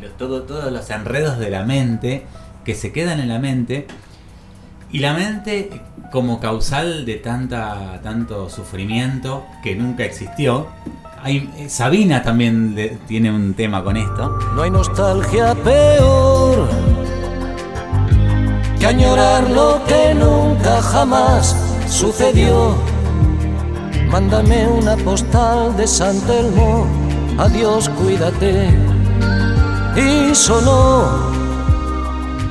lo- 0.00 0.08
todo, 0.10 0.42
todos 0.42 0.72
los 0.72 0.88
enredos 0.90 1.38
de 1.38 1.50
la 1.50 1.64
mente 1.64 2.24
que 2.64 2.74
se 2.74 2.92
quedan 2.92 3.20
en 3.20 3.28
la 3.28 3.38
mente 3.38 3.86
y 4.92 4.98
la 4.98 5.12
mente 5.14 5.70
como 6.10 6.40
causal 6.40 7.06
de 7.06 7.14
tanta, 7.16 8.00
tanto 8.02 8.48
sufrimiento 8.50 9.44
que 9.62 9.76
nunca 9.76 10.04
existió. 10.04 10.66
Eh, 11.26 11.66
Sabina 11.68 12.22
también 12.22 12.98
tiene 13.06 13.30
un 13.30 13.54
tema 13.54 13.84
con 13.84 13.96
esto. 13.96 14.38
No 14.54 14.62
hay 14.62 14.70
nostalgia 14.70 15.54
peor 15.54 16.68
que 18.78 18.86
añorar 18.86 19.48
lo 19.50 19.80
que 19.86 20.14
nunca 20.14 20.80
jamás 20.82 21.54
sucedió. 21.86 22.74
Mándame 24.10 24.66
una 24.66 24.96
postal 24.96 25.76
de 25.76 25.86
San 25.86 26.18
Telmo, 26.22 26.86
adiós, 27.38 27.88
cuídate. 27.90 28.70
Y 29.96 30.34
sonó 30.34 31.30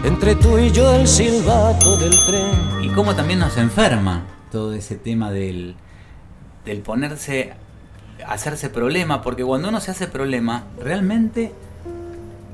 entre 0.04 0.36
tú 0.36 0.58
y 0.58 0.72
yo 0.72 0.94
el 0.94 1.08
silbato 1.08 1.98
del 1.98 2.14
tren. 2.26 2.52
Y 2.84 2.90
cómo 2.90 3.16
también 3.16 3.40
nos 3.40 3.58
enferma 3.58 4.26
todo 4.52 4.74
ese 4.74 4.96
tema 4.96 5.32
del, 5.32 5.76
del 6.66 6.80
ponerse, 6.82 7.54
hacerse 8.28 8.70
problema, 8.70 9.22
porque 9.22 9.44
cuando 9.44 9.70
uno 9.70 9.80
se 9.80 9.92
hace 9.92 10.08
problema, 10.08 10.66
realmente 10.80 11.52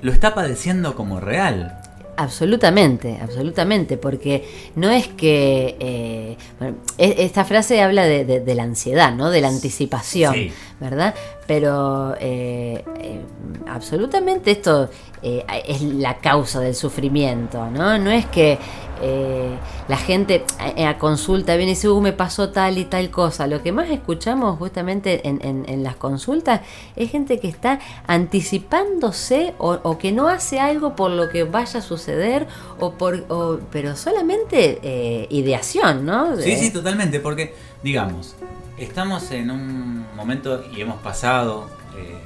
lo 0.02 0.12
está 0.12 0.34
padeciendo 0.36 0.96
como 0.96 1.20
real. 1.20 1.82
Absolutamente, 2.18 3.20
absolutamente, 3.22 3.98
porque 3.98 4.48
no 4.78 4.90
es 4.90 5.08
que... 5.10 5.76
eh, 5.82 6.38
bueno, 6.60 6.78
e- 6.98 7.16
esta 7.26 7.44
frase 7.44 7.82
habla 7.82 8.06
de, 8.06 8.24
de- 8.24 8.40
de 8.40 8.56
la 8.56 8.64
ansiedad, 8.64 9.14
¿no? 9.14 9.30
De 9.32 9.42
la 9.42 9.50
anticipación, 9.50 10.34
Sí. 10.34 10.52
¿Verdad? 10.80 11.14
Pero 11.48 12.16
eh, 12.20 12.84
eh, 13.00 13.22
absolutamente 13.68 14.52
esto 14.52 14.90
eh, 15.22 15.44
es 15.68 15.82
la 15.82 16.18
causa 16.18 16.60
del 16.60 16.76
sufrimiento, 16.76 17.70
¿no? 17.72 17.98
No 17.98 18.12
es 18.12 18.26
que 18.26 18.58
eh, 19.02 19.56
la 19.88 19.98
gente 19.98 20.44
a, 20.60 20.98
consulta 20.98 21.56
viene 21.56 21.74
y 21.74 21.76
dice, 21.76 21.90
uh, 21.90 22.00
me 22.02 22.14
pasó 22.14 22.50
tal 22.50 22.78
y 22.78 22.86
tal 22.86 23.10
cosa. 23.10 23.46
Lo 23.48 23.62
que 23.62 23.72
más 23.72 23.90
escuchamos 23.90 24.58
justamente 24.58 25.28
en, 25.28 25.40
en- 25.44 25.66
en 25.68 25.84
las 25.84 25.96
consultas 25.98 26.62
es 26.96 27.12
gente 27.12 27.40
que 27.40 27.48
está 27.50 27.80
anticipándose 28.08 29.54
o, 29.58 29.78
o 29.84 29.98
que 29.98 30.12
no 30.12 30.28
hace 30.28 30.60
algo 30.60 30.96
por 30.96 31.12
lo 31.12 31.30
que 31.30 31.44
vaya 31.44 31.80
a 31.80 31.84
suceder, 31.84 32.48
o 32.80 32.92
por, 32.92 33.26
o- 33.30 33.60
pero 33.72 33.96
solamente 33.96 34.80
eh, 34.84 35.28
ideación, 35.30 36.06
¿no? 36.06 36.36
Sí, 36.38 36.56
sí, 36.56 36.72
totalmente, 36.72 37.20
porque, 37.20 37.54
digamos, 37.84 38.36
estamos 38.78 39.32
en 39.32 39.52
un 39.52 40.06
momento 40.16 40.64
y 40.72 40.82
hemos 40.82 41.02
pasado, 41.02 41.70
eh, 41.98 42.18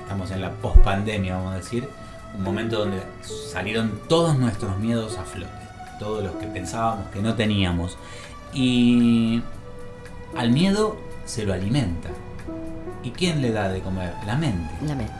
estamos 0.00 0.30
en 0.30 0.40
la 0.40 0.52
pospandemia, 0.52 1.36
vamos 1.36 1.52
a 1.52 1.56
decir, 1.56 1.88
un 2.36 2.42
momento 2.42 2.80
donde 2.80 3.02
salieron 3.22 4.00
todos 4.08 4.38
nuestros 4.38 4.78
miedos 4.78 5.18
a 5.18 5.24
flote, 5.24 5.50
todos 5.98 6.22
los 6.22 6.34
que 6.36 6.46
pensábamos 6.46 7.08
que 7.08 7.20
no 7.20 7.34
teníamos. 7.34 7.96
Y 8.52 9.42
al 10.36 10.50
miedo 10.50 10.96
se 11.24 11.44
lo 11.44 11.52
alimenta. 11.52 12.10
¿Y 13.02 13.10
quién 13.10 13.42
le 13.42 13.52
da 13.52 13.68
de 13.68 13.80
comer? 13.80 14.12
La 14.26 14.36
mente. 14.36 14.74
La 14.86 14.94
mente. 14.94 15.12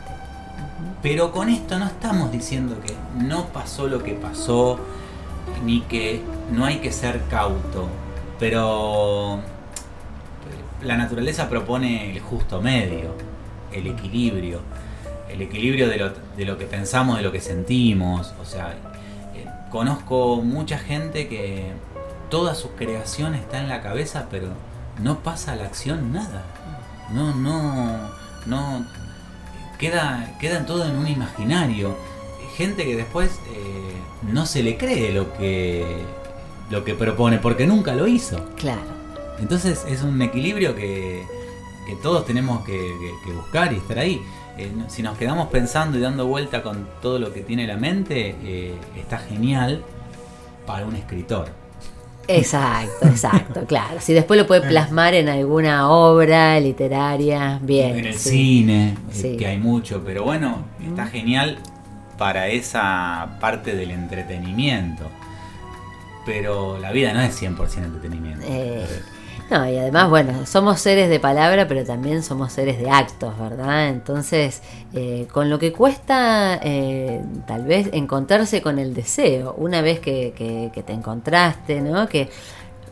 Pero 1.01 1.31
con 1.31 1.49
esto 1.49 1.79
no 1.79 1.85
estamos 1.85 2.31
diciendo 2.31 2.79
que 2.81 2.93
no 3.17 3.45
pasó 3.47 3.87
lo 3.87 4.03
que 4.03 4.13
pasó, 4.13 4.79
ni 5.63 5.81
que 5.81 6.21
no 6.51 6.65
hay 6.65 6.77
que 6.79 6.91
ser 6.91 7.23
cauto. 7.29 7.87
Pero 8.37 9.39
la 10.83 10.97
naturaleza 10.97 11.49
propone 11.49 12.11
el 12.11 12.19
justo 12.19 12.61
medio, 12.61 13.15
el 13.71 13.87
equilibrio. 13.87 14.61
El 15.29 15.41
equilibrio 15.41 15.87
de 15.87 15.97
lo, 15.97 16.11
de 16.37 16.45
lo 16.45 16.57
que 16.57 16.65
pensamos, 16.65 17.17
de 17.17 17.23
lo 17.23 17.31
que 17.31 17.39
sentimos. 17.39 18.33
O 18.41 18.45
sea, 18.45 18.73
eh, 19.35 19.45
conozco 19.69 20.37
mucha 20.37 20.79
gente 20.79 21.27
que 21.27 21.71
toda 22.29 22.55
su 22.55 22.71
creación 22.71 23.35
está 23.35 23.59
en 23.59 23.69
la 23.69 23.81
cabeza, 23.81 24.27
pero 24.31 24.47
no 25.01 25.19
pasa 25.19 25.53
a 25.53 25.55
la 25.55 25.65
acción 25.65 26.11
nada. 26.13 26.43
No, 27.11 27.33
no, 27.35 28.09
no, 28.45 28.85
queda, 29.77 30.27
todo 30.65 30.85
en 30.85 30.95
un 30.95 31.07
imaginario. 31.07 31.95
Gente 32.55 32.85
que 32.85 32.95
después 32.95 33.39
eh, 33.53 33.93
no 34.23 34.45
se 34.45 34.63
le 34.63 34.77
cree 34.77 35.13
lo 35.13 35.33
que, 35.33 36.03
lo 36.69 36.83
que 36.83 36.93
propone 36.93 37.37
porque 37.37 37.65
nunca 37.65 37.93
lo 37.93 38.07
hizo. 38.07 38.43
Claro. 38.55 38.98
Entonces 39.41 39.85
es 39.87 40.01
un 40.03 40.21
equilibrio 40.21 40.75
que, 40.75 41.23
que 41.87 41.95
todos 42.01 42.25
tenemos 42.25 42.63
que, 42.65 42.73
que- 42.73 43.13
que 43.25 43.33
buscar 43.35 43.71
y 43.73 43.77
estar 43.77 43.99
ahí. 43.99 44.21
Eh, 44.57 44.71
si 44.87 45.01
nos 45.01 45.17
quedamos 45.17 45.47
pensando 45.47 45.97
y 45.97 46.01
dando 46.01 46.27
vuelta 46.27 46.61
con 46.63 46.87
todo 47.01 47.17
lo 47.19 47.31
que 47.33 47.41
tiene 47.41 47.65
la 47.65 47.77
mente, 47.77 48.35
eh, 48.43 48.73
está 48.97 49.17
genial 49.19 49.83
para 50.65 50.85
un 50.85 50.95
escritor. 50.95 51.47
Exacto, 52.27 53.07
exacto, 53.07 53.65
claro. 53.65 53.99
Si 54.01 54.13
después 54.13 54.39
lo 54.39 54.45
puede 54.45 54.61
plasmar 54.67 55.15
en 55.15 55.29
alguna 55.29 55.89
obra 55.89 56.59
literaria, 56.59 57.57
bien. 57.61 57.97
en 57.99 58.05
el 58.05 58.13
sí. 58.15 58.29
cine, 58.29 58.89
eh, 58.89 58.95
Sí. 59.13 59.37
que 59.37 59.47
hay 59.47 59.57
mucho, 59.57 60.03
pero 60.05 60.23
bueno, 60.25 60.63
está 60.85 61.07
genial 61.07 61.57
para 62.19 62.49
esa 62.49 63.37
parte 63.39 63.75
del 63.75 63.89
entretenimiento. 63.91 65.09
Pero 66.25 66.77
la 66.77 66.91
vida 66.91 67.13
no 67.13 67.21
es 67.21 67.33
100% 67.41 67.85
entretenimiento. 67.85 68.45
Eh, 68.47 68.85
no, 69.49 69.67
y 69.69 69.77
además, 69.77 70.09
bueno, 70.09 70.45
somos 70.45 70.79
seres 70.79 71.09
de 71.09 71.19
palabra, 71.19 71.67
pero 71.67 71.83
también 71.83 72.21
somos 72.23 72.53
seres 72.53 72.77
de 72.79 72.89
actos, 72.89 73.37
¿verdad? 73.39 73.89
Entonces, 73.89 74.61
eh, 74.93 75.27
con 75.31 75.49
lo 75.49 75.57
que 75.57 75.73
cuesta 75.73 76.59
eh, 76.61 77.21
tal 77.47 77.65
vez 77.65 77.89
encontrarse 77.93 78.61
con 78.61 78.77
el 78.79 78.93
deseo, 78.93 79.55
una 79.57 79.81
vez 79.81 79.99
que, 79.99 80.33
que- 80.35 80.69
que 80.73 80.83
te 80.83 80.93
encontraste, 80.93 81.81
¿no? 81.81 82.07
Que 82.07 82.29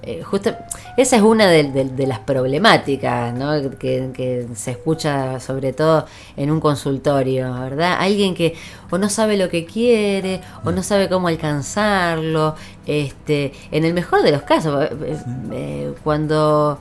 eh, 0.10 0.24
justo, 0.24 0.56
esa 0.96 1.16
es 1.18 1.22
una 1.22 1.48
de, 1.48 1.64
de- 1.66 1.86
de 1.86 2.08
las 2.08 2.20
problemáticas, 2.20 3.34
¿no? 3.34 3.52
Que, 3.78 4.10
que 4.14 4.48
se 4.56 4.72
escucha 4.72 5.40
sobre 5.40 5.74
todo 5.74 6.06
en 6.36 6.50
un 6.52 6.60
consultorio, 6.60 7.54
¿verdad? 7.60 7.98
Alguien 8.00 8.34
que 8.34 8.56
o 8.90 8.98
no 8.98 9.10
sabe 9.10 9.36
lo 9.38 9.50
que 9.50 9.66
quiere, 9.66 10.40
o 10.64 10.72
no 10.72 10.82
sabe 10.82 11.10
cómo 11.10 11.28
alcanzarlo, 11.28 12.56
este, 12.86 13.52
en 13.72 13.84
el 13.86 13.94
mejor 13.94 14.24
de 14.24 14.32
los 14.32 14.44
casos, 14.44 14.86
eh, 15.02 15.18
eh, 15.52 15.94
cuando 16.04 16.80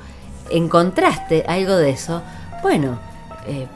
encontraste 0.51 1.45
algo 1.49 1.77
de 1.77 1.91
eso, 1.91 2.23
bueno, 2.63 2.99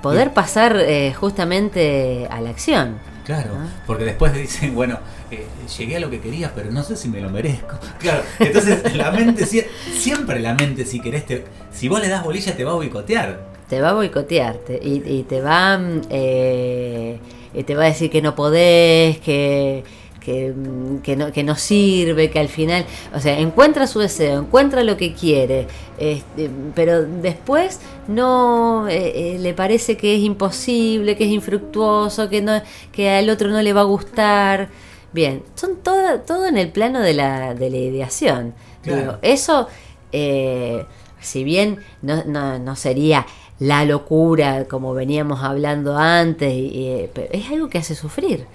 poder 0.03 0.33
pasar 0.35 0.77
eh, 0.79 1.13
justamente 1.15 2.27
a 2.31 2.41
la 2.41 2.51
acción. 2.51 2.99
Claro, 3.25 3.55
¿no? 3.59 3.67
porque 3.87 4.05
después 4.05 4.33
dicen, 4.35 4.75
bueno, 4.75 4.99
eh, 5.31 5.47
llegué 5.79 5.97
a 5.97 6.01
lo 6.01 6.11
que 6.11 6.21
quería, 6.21 6.53
pero 6.55 6.71
no 6.71 6.83
sé 6.83 6.97
si 6.97 7.09
me 7.09 7.21
lo 7.21 7.31
merezco. 7.31 7.79
Claro, 7.99 8.23
entonces 8.39 8.95
la 8.97 9.11
mente, 9.11 9.45
sie- 9.47 9.67
siempre 9.93 10.41
la 10.41 10.55
mente, 10.55 10.85
si 10.85 11.01
querés, 11.01 11.27
te- 11.27 11.45
si 11.73 11.89
vos 11.89 12.01
le 12.01 12.09
das 12.09 12.25
bolilla, 12.25 12.57
te 12.57 12.65
va 12.65 12.73
a 12.73 12.75
boicotear. 12.75 13.41
te 13.69 13.81
va 13.81 13.91
a 13.91 13.93
boicotear 13.95 14.57
te- 14.57 14.81
y, 14.83 15.03
y 15.07 15.23
te 15.25 15.41
va 15.41 15.79
eh, 16.11 17.19
y 17.55 17.63
te 17.65 17.75
va 17.75 17.85
a 17.85 17.87
decir 17.87 18.11
que 18.11 18.23
no 18.23 18.35
podés 18.35 19.19
que 19.19 19.85
que, 20.21 20.53
mm, 20.55 20.99
que 20.99 21.17
no, 21.17 21.33
que 21.33 21.43
no 21.43 21.57
sirve, 21.57 22.29
que 22.31 22.39
al 22.41 22.49
final, 22.49 22.85
o 23.15 23.21
sea, 23.21 23.39
encuentra 23.41 23.87
su 23.87 24.01
deseo, 24.01 24.39
encuentra 24.41 24.85
lo 24.85 24.99
que 24.99 25.15
quiere, 25.15 25.67
este, 25.99 26.51
pero 26.75 27.03
después 27.05 27.81
no 28.07 28.87
eh, 28.87 29.13
eh, 29.37 29.39
le 29.39 29.55
parece 29.55 29.97
que 29.97 30.15
es 30.17 30.21
imposible, 30.21 31.17
que 31.17 31.25
es 31.25 31.31
infructuoso, 31.31 32.29
que 32.29 32.43
no, 32.43 32.61
que 32.93 33.09
al 33.09 33.31
otro 33.31 33.49
no 33.49 33.63
le 33.63 33.73
va 33.73 33.81
a 33.81 33.85
gustar. 33.85 34.69
Bien, 35.13 35.43
son 35.55 35.77
todo, 35.83 36.21
todo 36.21 36.47
en 36.47 36.57
el 36.57 36.71
plano 36.71 37.01
de 37.01 37.13
la, 37.15 37.55
de 37.55 37.69
la 37.71 37.77
ideación. 37.77 38.55
Claro. 38.83 39.01
Digo, 39.01 39.19
eso, 39.23 39.69
eh, 40.13 40.85
si 41.21 41.45
bien 41.45 41.79
no, 42.03 42.25
no, 42.25 42.59
no 42.59 42.77
sería 42.77 43.27
la 43.59 43.85
locura 43.85 44.65
como 44.65 44.95
veníamos 44.95 45.43
hablando 45.43 45.99
antes, 45.99 46.53
y- 46.53 46.57
y, 47.05 47.11
pero 47.13 47.29
es 47.33 47.51
algo 47.51 47.69
que 47.69 47.79
hace 47.79 47.95
sufrir. 47.95 48.47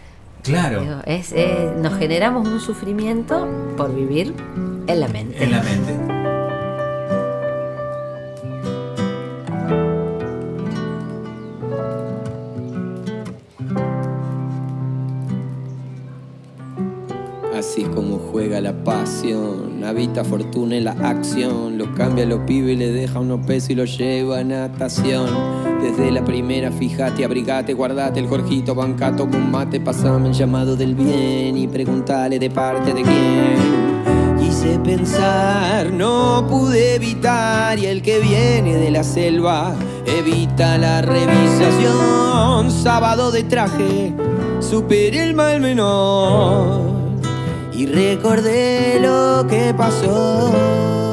Claro, 0.44 0.82
Digo, 0.82 0.96
es, 1.06 1.32
es- 1.34 1.76
nos 1.78 1.98
generamos 1.98 2.48
un 2.48 2.60
sufrimiento 2.60 3.48
por 3.78 3.94
vivir 3.94 4.34
en 4.88 5.00
la 5.00 5.08
mente. 5.08 5.44
en 5.44 5.52
la 5.52 5.62
mente. 5.62 6.35
Habita 19.86 20.24
fortuna 20.24 20.76
en 20.78 20.86
la 20.86 20.92
acción, 20.92 21.78
lo 21.78 21.94
cambia 21.94 22.26
a 22.26 22.28
los 22.28 22.40
pibes 22.42 22.74
y 22.74 22.76
le 22.78 22.92
deja 22.92 23.20
unos 23.20 23.46
pesos 23.46 23.70
y 23.70 23.76
los 23.76 23.98
lleva 23.98 24.40
a 24.40 24.44
natación. 24.44 25.30
Desde 25.82 26.12
la 26.12 26.24
primera, 26.26 26.72
fíjate, 26.72 27.24
abrigate, 27.24 27.74
guardate 27.74 28.20
el 28.20 28.28
Jorgito, 28.28 28.74
bancato 28.74 29.30
con 29.30 29.52
mate, 29.52 29.80
pasame 29.80 30.30
el 30.30 30.34
llamado 30.34 30.76
del 30.76 30.96
bien 30.96 31.58
y 31.58 31.68
preguntale 31.68 32.40
de 32.40 32.50
parte 32.50 32.94
de 32.94 33.04
quién. 33.04 34.38
Quise 34.40 34.80
pensar, 34.80 35.92
no 35.92 36.46
pude 36.50 36.96
evitar, 36.96 37.78
y 37.78 37.86
el 37.86 38.02
que 38.02 38.20
viene 38.20 38.76
de 38.76 38.92
la 38.92 39.04
selva 39.04 39.76
evita 40.06 40.78
la 40.78 41.02
revisación. 41.02 42.72
Sábado 42.72 43.32
de 43.32 43.44
traje, 43.44 44.14
superé 44.60 45.24
el 45.24 45.36
mal 45.36 45.62
menor 45.62 46.95
y 47.76 47.86
recordé 47.88 49.00
lo 49.02 49.46
que 49.50 49.74
pasó. 49.74 51.05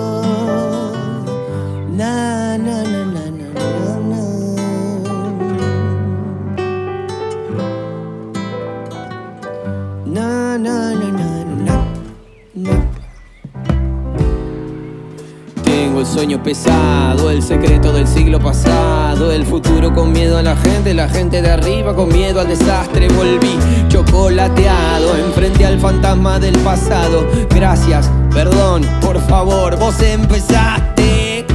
El 16.02 16.08
sueño 16.08 16.42
pesado, 16.42 17.30
el 17.30 17.40
secreto 17.40 17.92
del 17.92 18.08
siglo 18.08 18.40
pasado, 18.40 19.30
el 19.30 19.46
futuro 19.46 19.94
con 19.94 20.10
miedo 20.10 20.36
a 20.36 20.42
la 20.42 20.56
gente, 20.56 20.94
la 20.94 21.08
gente 21.08 21.40
de 21.40 21.48
arriba 21.48 21.94
con 21.94 22.08
miedo 22.08 22.40
al 22.40 22.48
desastre. 22.48 23.06
Volví 23.06 23.56
chocolateado, 23.86 25.16
enfrente 25.16 25.64
al 25.64 25.78
fantasma 25.78 26.40
del 26.40 26.58
pasado. 26.58 27.24
Gracias, 27.50 28.10
perdón, 28.34 28.82
por 29.00 29.20
favor, 29.28 29.78
vos 29.78 30.02
empezaste. 30.02 31.46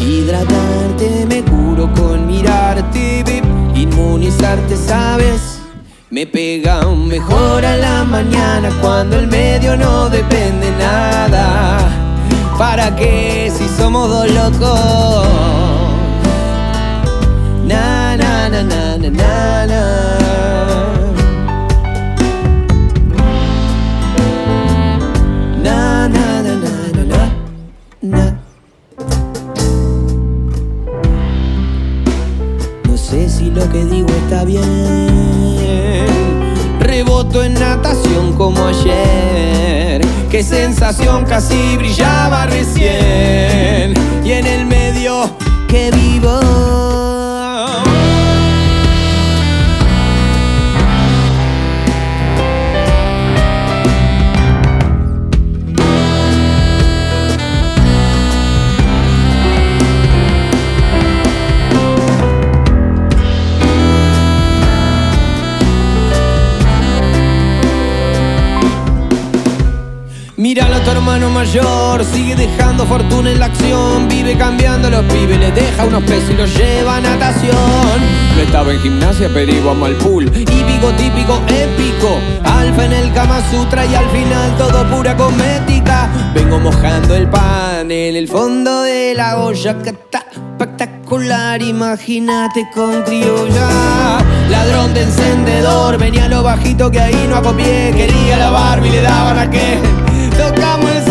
Hidratarte 0.00 1.26
me 1.28 1.42
curo 1.42 1.92
con 1.92 2.26
mirarte, 2.26 3.22
beb, 3.22 3.44
inmunizarte, 3.76 4.76
¿sabes? 4.78 5.60
Me 6.08 6.26
pega 6.26 6.86
un 6.86 7.06
mejor 7.06 7.66
a 7.66 7.76
la 7.76 8.04
mañana 8.04 8.70
cuando 8.80 9.18
el 9.18 9.26
medio 9.26 9.76
no 9.76 10.08
depende 10.08 10.70
nada. 10.78 11.99
¿Para 12.60 12.94
qué 12.94 13.50
si 13.56 13.66
somos 13.70 14.06
dos 14.10 14.30
locos? 14.34 15.26
Na 17.64 18.18
na 18.18 18.50
na 18.50 18.62
na 18.62 18.98
na 18.98 19.08
na 19.08 19.66
na. 19.66 20.09
Qué 40.40 40.44
sensación 40.44 41.26
casi 41.26 41.76
brillaba 41.76 42.46
recién. 42.46 43.92
Y 44.24 44.32
en 44.32 44.46
el 44.46 44.64
medio 44.64 45.36
que 45.68 45.90
vivo. 45.90 47.09
Mayor, 71.40 72.04
sigue 72.04 72.36
dejando 72.36 72.84
fortuna 72.84 73.30
en 73.30 73.40
la 73.40 73.46
acción, 73.46 74.08
vive 74.10 74.36
cambiando 74.36 74.88
a 74.88 74.90
los 74.90 75.04
pibes, 75.06 75.38
le 75.38 75.50
deja 75.50 75.86
unos 75.86 76.02
pesos 76.02 76.28
y 76.28 76.34
los 76.34 76.54
lleva 76.54 76.96
a 76.96 77.00
natación. 77.00 77.96
No 78.36 78.42
estaba 78.42 78.70
en 78.70 78.78
gimnasia, 78.80 79.30
pero 79.32 79.50
iba 79.50 79.72
mal 79.72 79.94
pool. 79.94 80.26
Hípico 80.26 80.92
típico, 80.98 81.40
épico, 81.48 82.18
alfa 82.44 82.84
en 82.84 82.92
el 82.92 83.10
Kama 83.14 83.40
Sutra 83.50 83.86
y 83.86 83.94
al 83.94 84.06
final 84.10 84.54
todo 84.58 84.84
pura 84.90 85.16
cosmética. 85.16 86.10
Vengo 86.34 86.60
mojando 86.60 87.14
el 87.14 87.26
pan 87.26 87.90
en 87.90 88.16
el 88.16 88.28
fondo 88.28 88.82
de 88.82 89.14
la 89.14 89.38
olla 89.38 89.78
que 89.82 89.90
está 89.90 90.26
espectacular, 90.30 91.62
imagínate 91.62 92.68
con 92.74 93.00
criolla. 93.04 94.18
Ladrón 94.50 94.92
de 94.92 95.04
encendedor, 95.04 95.96
venía 95.96 96.28
lo 96.28 96.42
bajito 96.42 96.90
que 96.90 97.00
ahí 97.00 97.26
no 97.30 97.36
acopié, 97.36 97.92
quería 97.96 98.36
la 98.36 98.50
Barbie, 98.50 98.90
le 98.90 99.00
daban 99.00 99.38
a 99.38 99.48
que 99.48 99.78
tocamos 100.36 100.90
el 100.90 101.09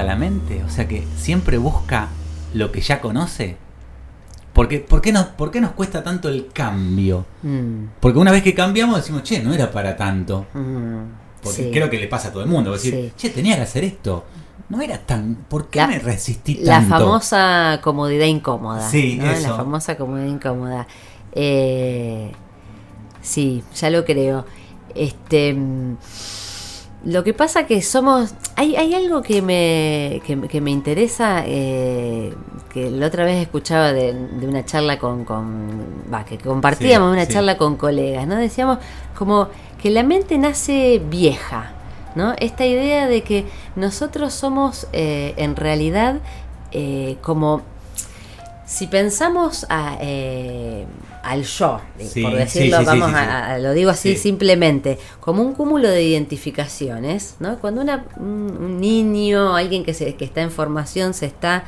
cómoda 0.00 0.14
la 0.14 0.16
mente? 0.16 0.62
O 0.64 0.68
sea 0.70 0.86
que 0.88 1.04
siempre 1.16 1.58
busca 1.58 2.08
lo 2.54 2.70
que 2.72 2.80
ya 2.80 3.00
conoce. 3.00 3.56
Porque, 4.52 4.80
¿por, 4.80 5.00
qué 5.00 5.12
nos, 5.12 5.26
¿Por 5.26 5.50
qué 5.50 5.60
nos 5.60 5.70
cuesta 5.72 6.02
tanto 6.02 6.28
el 6.28 6.48
cambio? 6.52 7.24
Mm, 7.42 7.84
Porque 8.00 8.18
una 8.18 8.32
vez 8.32 8.42
que 8.42 8.54
cambiamos 8.54 8.96
decimos, 8.96 9.22
che, 9.22 9.40
no 9.42 9.52
era 9.54 9.70
para 9.70 9.96
tanto. 9.96 10.46
mm, 10.54 10.98
Porque 11.42 11.64
sí. 11.64 11.70
creo 11.72 11.88
que 11.88 11.98
le 11.98 12.08
pasa 12.08 12.28
a 12.28 12.32
todo 12.32 12.42
el 12.42 12.48
mundo. 12.48 12.72
Decir, 12.72 12.94
Sí. 12.94 13.12
che, 13.16 13.30
tenía 13.30 13.54
que 13.56 13.62
hacer 13.62 13.84
esto. 13.84 14.24
No 14.68 14.80
era 14.82 14.98
tan. 14.98 15.36
¿Por 15.48 15.68
qué 15.68 15.78
La- 15.78 15.86
me 15.86 15.98
resistí 16.00 16.56
La 16.62 16.80
tanto? 16.80 16.98
famosa 16.98 17.80
comodidad 17.82 18.26
incómoda. 18.26 18.88
Sí, 18.88 19.16
¿no? 19.20 19.30
eso. 19.30 19.48
La 19.50 19.56
famosa 19.56 19.96
comodidad 19.96 20.26
incómoda. 20.26 20.86
Eh, 21.32 22.32
sí, 23.22 23.62
ya 23.76 23.90
lo 23.90 24.04
creo. 24.04 24.44
Este. 24.94 25.56
Lo 27.04 27.22
que 27.24 27.32
pasa 27.32 27.66
que 27.66 27.80
somos. 27.82 28.34
Hay, 28.56 28.74
hay 28.76 28.94
algo 28.94 29.22
que 29.22 29.40
me, 29.40 30.20
que, 30.26 30.40
que 30.48 30.60
me 30.60 30.70
interesa. 30.70 31.44
eh, 31.46 32.34
que 32.72 32.90
la 32.90 33.06
otra 33.06 33.24
vez 33.24 33.40
escuchaba 33.40 33.92
de, 33.92 34.12
de 34.12 34.46
una 34.46 34.64
charla 34.64 34.98
con. 34.98 35.24
que 36.28 36.38
compartíamos 36.38 37.10
Sí, 37.10 37.12
una 37.16 37.24
sí. 37.26 37.32
charla 37.32 37.56
con 37.56 37.76
colegas, 37.76 38.26
¿no? 38.26 38.36
Decíamos 38.36 38.78
como 39.16 39.48
que 39.80 39.90
la 39.90 40.02
mente 40.02 40.36
nace 40.38 41.00
vieja. 41.08 41.72
¿no? 42.14 42.34
Esta 42.38 42.66
idea 42.66 43.06
de 43.06 43.22
que 43.22 43.44
nosotros 43.76 44.34
somos 44.34 44.88
eh, 44.92 45.34
en 45.36 45.54
realidad 45.54 46.16
eh, 46.72 47.16
como 47.20 47.62
si 48.66 48.88
pensamos 48.88 49.66
a, 49.68 49.96
eh, 50.00 50.84
al 51.30 51.44
yo, 51.44 51.80
Sí, 51.98 52.22
por 52.22 52.34
decirlo, 52.34 52.78
sí, 52.78 52.82
sí, 52.84 52.86
vamos 52.86 53.12
a, 53.14 53.58
lo 53.58 53.72
digo 53.72 53.90
así 53.90 54.12
Sí. 54.14 54.22
simplemente, 54.22 54.98
como 55.20 55.42
un 55.42 55.52
cúmulo 55.54 55.88
de 55.88 56.02
identificaciones, 56.04 57.36
¿no? 57.40 57.58
Cuando 57.58 57.80
una- 57.82 58.04
un, 58.16 58.56
un 58.60 58.80
niño, 58.80 59.54
alguien 59.56 59.84
que, 59.84 59.94
se, 59.94 60.14
que 60.14 60.24
está 60.24 60.42
en 60.42 60.50
formación, 60.50 61.14
se 61.14 61.26
está 61.26 61.64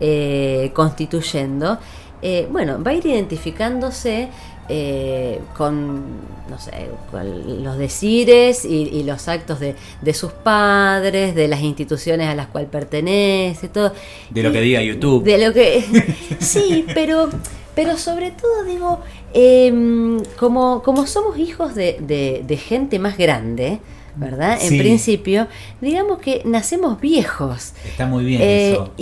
eh, 0.00 0.70
constituyendo, 0.74 1.78
eh, 2.22 2.48
bueno, 2.50 2.82
va 2.82 2.90
a 2.90 2.94
ir 2.94 3.06
identificándose 3.06 4.28
eh, 4.70 5.40
con, 5.56 6.02
no 6.48 6.58
sé, 6.58 6.88
con 7.10 7.62
los 7.62 7.76
decires 7.76 8.64
y, 8.64 8.88
y 8.88 9.02
los 9.04 9.28
actos 9.28 9.60
de, 9.60 9.74
de 10.00 10.14
sus 10.14 10.32
padres, 10.32 11.34
de 11.34 11.48
las 11.48 11.60
instituciones 11.60 12.28
a 12.28 12.34
las 12.34 12.46
cuales 12.46 12.70
pertenece, 12.70 13.68
todo. 13.68 13.92
De 14.30 14.42
lo 14.42 14.48
Y- 14.48 14.52
que 14.52 14.60
diga 14.62 14.80
YouTube. 14.82 15.22
de 15.22 15.46
lo 15.46 15.52
que. 15.52 15.84
sí, 16.40 16.86
pero, 16.94 17.28
pero 17.74 17.96
sobre 17.98 18.30
todo 18.30 18.64
digo, 18.64 19.00
em, 19.32 20.20
como, 20.38 20.82
como 20.82 21.06
somos 21.06 21.38
hijos 21.38 21.74
de, 21.74 21.98
de- 22.00 22.44
de 22.46 22.56
gente 22.56 22.98
más 22.98 23.16
grande, 23.18 23.80
¿verdad? 24.16 24.58
En 24.62 24.78
principio, 24.78 25.48
digamos 25.80 26.18
que 26.20 26.42
nacemos 26.44 27.00
viejos. 27.00 27.72
Está 27.84 28.06
muy 28.06 28.24
bien 28.24 28.40
Eh, 28.42 28.72
eso. 28.74 28.92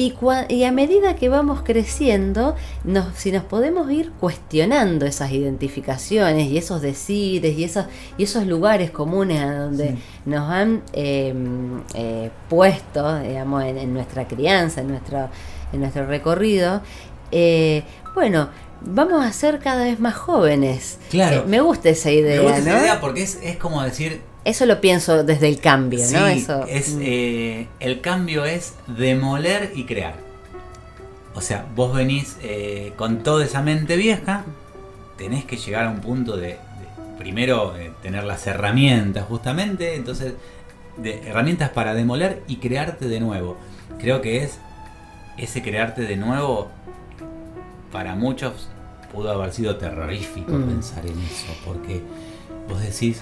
y, 0.48 0.64
a 0.64 0.72
medida 0.72 1.16
que 1.16 1.28
vamos 1.28 1.60
creciendo, 1.62 2.56
nos, 2.84 3.14
si 3.14 3.30
nos 3.30 3.44
podemos 3.44 3.90
ir 3.92 4.10
cuestionando 4.18 5.04
esas 5.04 5.30
identificaciones 5.32 6.48
y 6.48 6.56
esos 6.56 6.80
decires 6.80 7.58
y 7.58 7.64
esos, 7.64 7.84
y 8.16 8.22
esos 8.22 8.46
lugares 8.46 8.90
comunes 8.90 9.42
a 9.42 9.52
donde 9.64 9.96
nos 10.24 10.48
han 10.50 10.82
eh, 10.94 11.34
eh, 11.94 12.30
puesto, 12.48 13.18
digamos, 13.20 13.64
en, 13.64 13.76
en 13.76 13.92
nuestra 13.92 14.26
crianza, 14.26 14.80
en 14.80 14.88
nuestro, 14.88 15.28
en 15.74 15.80
nuestro 15.80 16.06
recorrido, 16.06 16.80
eh, 17.32 17.82
bueno, 18.14 18.48
vamos 18.80 19.24
a 19.24 19.32
ser 19.32 19.58
cada 19.58 19.84
vez 19.84 20.00
más 20.00 20.14
jóvenes. 20.14 20.98
Claro. 21.10 21.42
Eh, 21.42 21.44
me 21.46 21.60
gusta 21.60 21.90
esa 21.90 22.10
idea, 22.10 22.40
Me 22.40 22.42
gusta 22.42 22.58
esa 22.58 22.80
idea 22.80 23.00
porque 23.00 23.22
es, 23.22 23.38
es 23.42 23.56
como 23.56 23.82
decir, 23.82 24.20
Eso 24.44 24.66
lo 24.66 24.80
pienso 24.80 25.24
desde 25.24 25.48
el 25.48 25.60
cambio, 25.60 26.04
sí, 26.04 26.14
¿no? 26.14 26.26
Eso, 26.26 26.66
es, 26.66 26.94
mm. 26.94 27.00
eh, 27.02 27.68
el 27.80 28.00
cambio 28.00 28.44
es 28.44 28.74
demoler 28.86 29.72
y 29.74 29.84
crear. 29.84 30.14
O 31.34 31.40
sea, 31.40 31.64
vos 31.74 31.94
venís 31.94 32.36
eh, 32.42 32.92
con 32.96 33.22
toda 33.22 33.44
esa 33.44 33.62
mente 33.62 33.96
vieja, 33.96 34.44
tenés 35.16 35.44
que 35.44 35.56
llegar 35.56 35.86
a 35.86 35.90
un 35.90 36.00
punto 36.00 36.36
de, 36.36 36.48
de, 36.48 36.58
primero, 37.18 37.76
eh, 37.76 37.90
tener 38.02 38.24
las 38.24 38.46
herramientas 38.46 39.24
justamente, 39.26 39.94
entonces, 39.94 40.34
de, 40.98 41.26
herramientas 41.26 41.70
para 41.70 41.94
demoler 41.94 42.42
y 42.48 42.56
crearte 42.56 43.08
de 43.08 43.20
nuevo. 43.20 43.56
Creo 43.98 44.20
que 44.20 44.44
es 44.44 44.58
ese 45.38 45.62
crearte 45.62 46.02
de 46.02 46.16
nuevo, 46.16 46.70
para 47.92 48.14
muchos 48.14 48.52
pudo 49.12 49.30
haber 49.30 49.52
sido 49.52 49.76
terrorífico 49.76 50.52
Mm. 50.52 50.62
pensar 50.68 51.04
en 51.06 51.12
eso, 51.20 51.52
porque 51.66 52.00
vos 52.68 52.80
decís, 52.80 53.20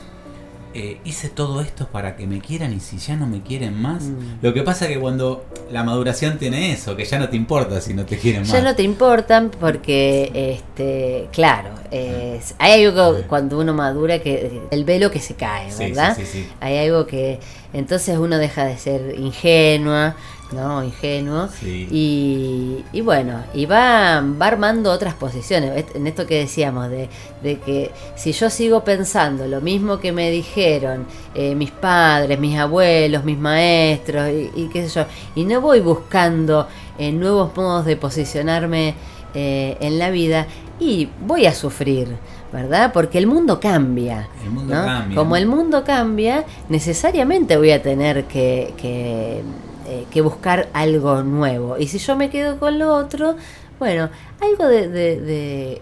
eh, 0.72 0.98
hice 1.04 1.28
todo 1.28 1.60
esto 1.62 1.88
para 1.88 2.14
que 2.14 2.28
me 2.28 2.40
quieran 2.40 2.72
y 2.72 2.78
si 2.78 2.98
ya 2.98 3.16
no 3.16 3.26
me 3.26 3.42
quieren 3.42 3.74
más. 3.82 4.04
Mm. 4.04 4.38
Lo 4.40 4.54
que 4.54 4.62
pasa 4.62 4.86
que 4.86 5.00
cuando 5.00 5.44
la 5.72 5.82
maduración 5.82 6.38
tiene 6.38 6.70
eso, 6.72 6.94
que 6.94 7.04
ya 7.04 7.18
no 7.18 7.28
te 7.28 7.36
importa 7.36 7.80
si 7.80 7.92
no 7.92 8.06
te 8.06 8.16
quieren 8.16 8.42
más. 8.42 8.52
Ya 8.52 8.62
no 8.62 8.76
te 8.76 8.84
importan 8.84 9.50
porque, 9.50 10.30
este, 10.54 11.28
claro, 11.32 11.70
es- 11.90 12.54
hay 12.60 12.84
algo 12.84 13.16
que 13.16 13.22
cuando 13.22 13.58
uno 13.58 13.74
madura 13.74 14.20
que 14.20 14.60
el 14.70 14.84
velo 14.84 15.10
que 15.10 15.18
se 15.18 15.34
cae, 15.34 15.74
¿verdad? 15.76 16.14
sí, 16.16 16.24
sí, 16.24 16.42
sí. 16.44 16.48
Hay 16.60 16.78
algo 16.78 17.04
que 17.04 17.40
entonces 17.72 18.18
uno 18.18 18.38
deja 18.38 18.64
de 18.64 18.76
ser 18.78 19.14
ingenua, 19.18 20.16
¿no? 20.52 20.82
Ingenuo. 20.82 21.48
Sí. 21.48 21.86
Y, 21.90 22.84
y 22.92 23.00
bueno, 23.02 23.44
y 23.54 23.66
va, 23.66 24.20
va 24.20 24.46
armando 24.46 24.90
otras 24.90 25.14
posiciones. 25.14 25.84
En 25.94 26.06
esto 26.08 26.26
que 26.26 26.40
decíamos, 26.40 26.90
de, 26.90 27.08
de 27.42 27.58
que 27.60 27.92
si 28.16 28.32
yo 28.32 28.50
sigo 28.50 28.82
pensando 28.82 29.46
lo 29.46 29.60
mismo 29.60 30.00
que 30.00 30.10
me 30.10 30.30
dijeron 30.30 31.06
eh, 31.34 31.54
mis 31.54 31.70
padres, 31.70 32.38
mis 32.40 32.58
abuelos, 32.58 33.24
mis 33.24 33.38
maestros, 33.38 34.28
y, 34.30 34.50
y 34.56 34.68
qué 34.72 34.88
sé 34.88 35.00
yo, 35.00 35.06
y 35.36 35.44
no 35.44 35.60
voy 35.60 35.78
buscando 35.80 36.66
eh, 36.98 37.12
nuevos 37.12 37.56
modos 37.56 37.84
de 37.84 37.96
posicionarme 37.96 38.94
eh, 39.34 39.76
en 39.80 40.00
la 40.00 40.10
vida, 40.10 40.48
y 40.80 41.08
voy 41.24 41.46
a 41.46 41.54
sufrir. 41.54 42.16
¿Verdad? 42.52 42.92
Porque 42.92 43.18
el 43.18 43.26
mundo 43.28 43.60
cambia. 43.60 44.28
El 44.42 44.50
mundo 44.50 44.74
¿no? 44.74 44.84
cambia. 44.84 45.16
Como 45.16 45.36
el 45.36 45.46
mundo 45.46 45.84
cambia, 45.84 46.44
necesariamente 46.68 47.56
voy 47.56 47.70
a 47.70 47.80
tener 47.80 48.24
que, 48.24 48.74
que, 48.76 49.42
eh, 49.86 50.04
que 50.10 50.20
buscar 50.20 50.68
algo 50.72 51.22
nuevo. 51.22 51.78
Y 51.78 51.86
si 51.86 51.98
yo 51.98 52.16
me 52.16 52.28
quedo 52.28 52.58
con 52.58 52.78
lo 52.78 52.92
otro, 52.94 53.36
bueno, 53.78 54.10
algo 54.40 54.66
de, 54.66 54.88
de, 54.88 55.20
de- 55.20 55.80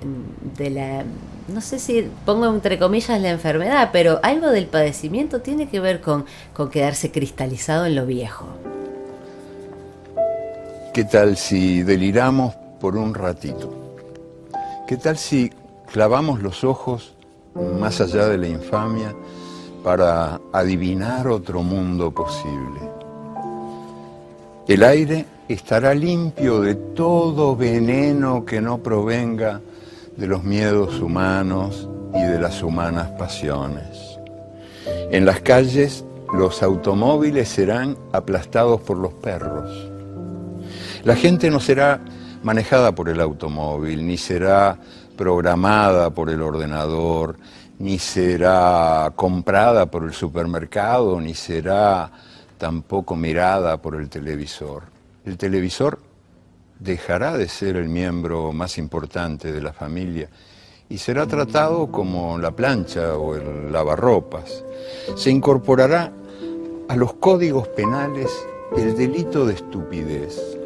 de 0.59 0.71
la, 0.71 1.05
no 1.49 1.61
sé 1.63 1.79
si 1.79 2.07
pongo 2.27 2.47
entre 2.47 2.79
comillas 2.79 3.19
la 3.21 3.31
enfermedad, 3.31 3.89
pero 3.93 4.21
algo 4.23 4.49
del 4.49 4.67
padecimiento 4.67 5.41
tiene 5.41 5.69
que 5.69 5.81
ver 5.81 6.01
con, 6.03 6.27
con 6.53 6.69
quedarse 6.69 7.11
cristalizado 7.11 7.87
en 7.87 7.95
lo 7.95 8.05
viejo. 8.05 8.47
¿Qué 10.93 11.05
tal 11.05 11.37
si 11.37 11.83
deliramos 11.83 12.55
por 12.81 12.97
un 12.97 13.15
ratito? 13.15 13.97
¿Qué 14.87 14.97
tal 14.97 15.17
si 15.17 15.51
clavamos 15.93 16.43
los 16.43 16.65
ojos 16.65 17.15
más 17.81 18.01
allá 18.01 18.29
de 18.29 18.39
la 18.39 18.49
infamia 18.49 19.15
para 19.83 20.41
adivinar 20.53 21.29
otro 21.29 21.63
mundo 21.63 22.11
posible? 22.11 22.81
El 24.67 24.83
aire 24.83 25.25
estará 25.49 25.95
limpio 25.95 26.61
de 26.61 26.75
todo 26.75 27.57
veneno 27.57 28.45
que 28.45 28.61
no 28.61 28.79
provenga 28.79 29.61
de 30.17 30.27
los 30.27 30.45
miedos 30.45 31.01
humanos 31.01 31.89
y 32.15 32.21
de 32.21 32.39
las 32.39 32.63
humanas 32.63 33.09
pasiones. 33.19 34.19
En 35.11 35.25
las 35.25 35.41
calles 35.41 36.05
los 36.35 36.63
automóviles 36.63 37.49
serán 37.49 37.97
aplastados 38.13 38.81
por 38.83 38.99
los 38.99 39.15
perros. 39.15 39.71
La 41.05 41.17
gente 41.17 41.51
no 41.51 41.61
será 41.61 42.01
manejada 42.43 42.95
por 42.95 43.09
el 43.09 43.21
automóvil, 43.21 44.07
ni 44.07 44.19
será 44.19 44.79
programada 45.19 46.11
por 46.11 46.31
el 46.31 46.41
ordenador, 46.41 47.37
ni 47.81 47.99
será 47.99 49.13
comprada 49.17 49.87
por 49.87 50.05
el 50.05 50.15
supermercado, 50.15 51.21
ni 51.21 51.35
será 51.35 52.11
tampoco 52.57 53.17
mirada 53.17 53.77
por 53.79 53.97
el 53.97 54.09
televisor. 54.09 54.85
El 55.25 55.37
televisor 55.37 55.99
dejará 56.79 57.37
de 57.37 57.49
ser 57.49 57.77
el 57.77 57.89
miembro 57.89 58.53
más 58.53 58.79
importante 58.79 59.53
de 59.53 59.61
la 59.61 59.73
familia 59.73 60.29
y 60.89 60.99
será 60.99 61.27
tratado 61.27 61.89
como 61.89 62.39
la 62.39 62.53
plancha 62.53 63.17
o 63.17 63.35
el 63.35 63.73
lavarropas. 63.73 64.65
Se 65.17 65.31
incorporará 65.31 66.13
a 66.89 66.97
los 66.97 67.15
códigos 67.15 67.67
penales 67.69 68.31
el 68.77 68.97
delito 68.97 69.45
de 69.45 69.55
estupidez 69.55 70.58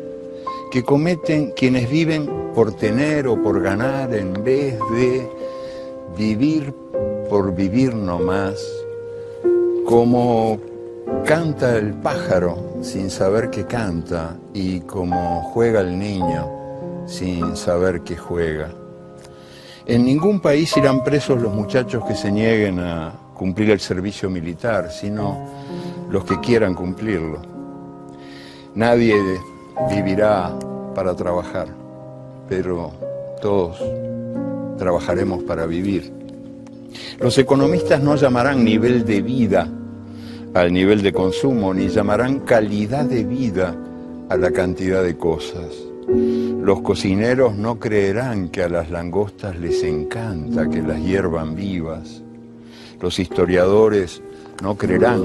que 0.73 0.83
cometen 0.83 1.53
quienes 1.53 1.91
viven 1.91 2.27
por 2.55 2.73
tener 2.73 3.29
o 3.29 3.41
por 3.43 3.61
ganar 3.61 4.15
en 4.15 4.33
vez 4.43 4.79
de 4.97 5.29
vivir 6.17 6.73
por 7.29 7.55
vivir 7.55 7.95
nomás, 7.95 8.59
como 9.87 10.59
canta 11.27 11.77
el 11.77 11.93
pájaro 11.93 12.79
sin 12.83 13.11
saber 13.11 13.51
que 13.51 13.67
canta 13.67 14.37
y 14.55 14.81
como 14.81 15.43
juega 15.53 15.81
el 15.81 15.99
niño 15.99 16.51
sin 17.07 17.55
saber 17.55 18.01
que 18.01 18.17
juega. 18.17 18.71
En 19.85 20.07
ningún 20.07 20.41
país 20.41 20.75
irán 20.77 21.05
presos 21.05 21.41
los 21.41 21.53
muchachos 21.53 22.03
que 22.07 22.15
se 22.15 22.33
nieguen 22.33 22.81
a 22.81 23.13
cumplir 23.35 23.71
el 23.71 23.81
servicio 23.81 24.31
militar, 24.31 24.91
sino 24.91 25.39
los 26.11 26.25
que 26.25 26.41
quieran 26.41 26.75
cumplirlo. 26.75 27.43
Nadie 28.75 29.17
vivirá 29.91 30.53
para 30.95 31.15
trabajar, 31.15 31.69
pero 32.49 32.93
todos 33.41 33.83
trabajaremos 34.79 35.43
para 35.45 35.67
vivir. 35.67 36.13
Los 37.21 37.39
economistas 37.39 38.03
no 38.03 38.17
llamarán 38.17 38.65
nivel 38.65 39.05
de 39.05 39.23
vida 39.23 39.69
al 40.55 40.73
nivel 40.73 41.03
de 41.03 41.13
consumo, 41.13 41.73
ni 41.73 41.89
llamarán 41.89 42.41
calidad 42.41 43.05
de 43.05 43.25
vida 43.25 43.75
a 44.29 44.37
la 44.37 44.51
cantidad 44.51 45.03
de 45.03 45.17
cosas. 45.17 45.93
Los 46.09 46.81
cocineros 46.83 47.55
no 47.57 47.79
creerán 47.79 48.49
que 48.49 48.63
a 48.63 48.69
las 48.69 48.91
langostas 48.91 49.59
les 49.59 49.83
encanta 49.83 50.69
que 50.69 50.83
las 50.83 51.01
hiervan 51.01 51.55
vivas. 51.55 52.23
Los 53.01 53.19
historiadores 53.19 54.23
no 54.63 54.77
creerán 54.77 55.23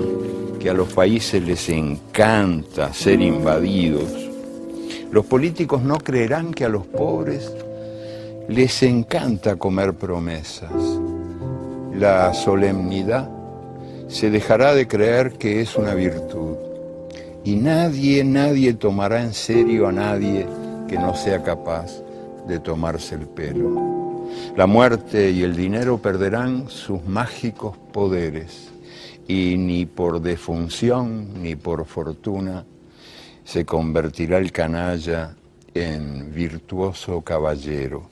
que 0.60 0.70
a 0.70 0.74
los 0.74 0.92
países 0.94 1.44
les 1.44 1.70
encanta 1.70 2.94
ser 2.94 3.22
invadidos. 3.22 4.27
Los 5.12 5.26
políticos 5.26 5.82
no 5.82 5.98
creerán 6.00 6.54
que 6.54 6.66
a 6.66 6.70
los 6.70 6.86
pobres 6.86 7.52
les 8.50 8.84
encanta 8.84 9.56
comer 9.56 9.94
promesas. 9.94 10.72
La 11.96 12.34
solemnidad 12.34 13.30
se 14.08 14.30
dejará 14.30 14.74
de 14.74 14.88
creer 14.88 15.34
que 15.34 15.62
es 15.62 15.76
una 15.76 15.94
virtud. 15.94 16.56
Y 17.44 17.56
nadie, 17.56 18.24
nadie 18.24 18.74
tomará 18.74 19.24
en 19.24 19.34
serio 19.34 19.88
a 19.88 19.92
nadie 19.92 20.46
que 20.88 20.98
no 20.98 21.16
sea 21.16 21.42
capaz 21.42 22.02
de 22.48 22.60
tomarse 22.60 23.16
el 23.16 23.28
pelo. 23.28 24.26
La 24.56 24.68
muerte 24.68 25.32
y 25.32 25.44
el 25.44 25.56
dinero 25.56 25.98
perderán 26.00 26.70
sus 26.70 27.06
mágicos 27.06 27.78
poderes 27.94 28.70
y 29.28 29.56
ni 29.58 29.86
por 29.86 30.22
defunción 30.22 31.42
ni 31.42 31.56
por 31.56 31.86
fortuna 31.86 32.66
se 33.48 33.66
convertirá 33.66 34.40
el 34.40 34.52
canalla 34.52 35.34
en 35.74 36.34
virtuoso 36.34 37.22
caballero. 37.22 38.04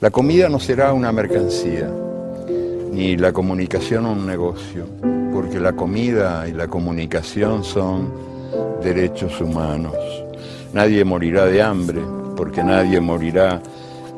La 0.00 0.10
comida 0.10 0.48
no 0.48 0.58
será 0.58 0.92
una 0.92 1.12
mercancía, 1.12 1.88
ni 2.90 3.16
la 3.16 3.32
comunicación 3.32 4.06
un 4.06 4.26
negocio, 4.26 4.88
porque 5.32 5.60
la 5.60 5.74
comida 5.74 6.48
y 6.48 6.52
la 6.52 6.66
comunicación 6.66 7.62
son 7.62 8.12
derechos 8.82 9.40
humanos. 9.40 9.94
Nadie 10.72 11.04
morirá 11.04 11.46
de 11.46 11.62
hambre, 11.62 12.02
porque 12.36 12.64
nadie 12.64 12.98
morirá 13.00 13.62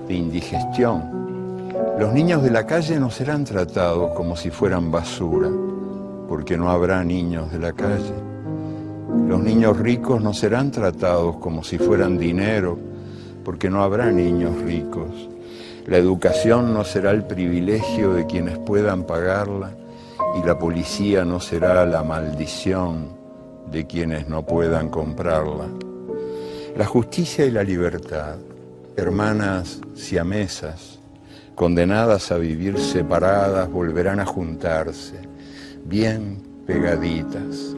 de 0.09 0.15
indigestión. 0.15 1.69
Los 1.99 2.15
niños 2.15 2.43
de 2.43 2.51
la 2.51 2.65
calle 2.65 2.99
no 2.99 3.11
serán 3.11 3.45
tratados 3.45 4.13
como 4.13 4.35
si 4.35 4.49
fueran 4.49 4.91
basura, 4.91 5.51
porque 6.27 6.57
no 6.57 6.71
habrá 6.71 7.05
niños 7.05 7.53
de 7.53 7.59
la 7.59 7.75
calle. 7.75 8.28
Los 9.09 9.41
niños 9.41 9.79
ricos 9.79 10.23
no 10.23 10.35
serán 10.35 10.71
tratados 10.71 11.37
como 11.37 11.65
si 11.65 11.79
fueran 11.79 12.19
dinero, 12.19 12.79
porque 13.43 13.71
no 13.71 13.83
habrá 13.83 14.11
niños 14.11 14.61
ricos. 14.61 15.29
La 15.87 15.97
educación 15.97 16.75
no 16.75 16.85
será 16.85 17.13
el 17.13 17.25
privilegio 17.25 18.13
de 18.13 18.27
quienes 18.27 18.59
puedan 18.59 19.05
pagarla 19.05 19.73
y 20.39 20.47
la 20.47 20.59
policía 20.59 21.25
no 21.25 21.41
será 21.41 21.87
la 21.87 22.03
maldición 22.03 23.09
de 23.71 23.87
quienes 23.87 24.29
no 24.29 24.45
puedan 24.45 24.91
comprarla. 24.91 25.69
La 26.77 26.85
justicia 26.85 27.47
y 27.47 27.51
la 27.51 27.63
libertad, 27.63 28.37
hermanas 28.97 29.81
siamesas, 29.95 30.99
condenadas 31.55 32.31
a 32.31 32.37
vivir 32.37 32.79
separadas, 32.79 33.71
volverán 33.71 34.21
a 34.21 34.27
juntarse, 34.27 35.17
bien 35.87 36.43
pegaditas, 36.67 37.75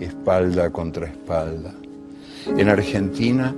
espalda 0.00 0.70
contra 0.70 1.06
espalda. 1.06 1.74
En 2.46 2.68
Argentina, 2.68 3.54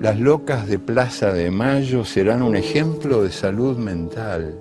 las 0.00 0.18
locas 0.18 0.68
de 0.68 0.78
Plaza 0.78 1.32
de 1.32 1.50
Mayo 1.50 2.04
serán 2.04 2.42
un 2.42 2.56
ejemplo 2.56 3.22
de 3.22 3.32
salud 3.32 3.76
mental, 3.76 4.60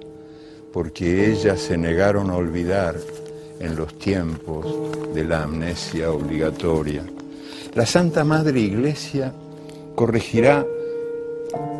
porque 0.74 1.32
ellas 1.32 1.60
se 1.60 1.78
negaron 1.78 2.30
a 2.30 2.36
olvidar 2.36 2.96
en 3.60 3.76
los 3.76 3.98
tiempos 3.98 4.66
de 5.14 5.24
la 5.24 5.44
amnesia 5.44 6.12
obligatoria. 6.12 7.04
La 7.76 7.86
Santa 7.86 8.24
Madre 8.24 8.60
Iglesia 8.60 9.32
corregirá 9.96 10.66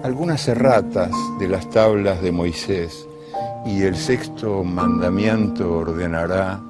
algunas 0.04 0.48
erratas 0.48 1.12
de 1.40 1.48
las 1.48 1.70
tablas 1.70 2.22
de 2.22 2.32
Moisés 2.32 3.08
y 3.66 3.82
el 3.82 3.96
sexto 3.96 4.64
mandamiento 4.64 5.80
ordenará 5.80 6.62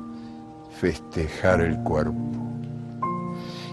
festejar 0.79 1.61
el 1.61 1.77
cuerpo. 1.83 2.36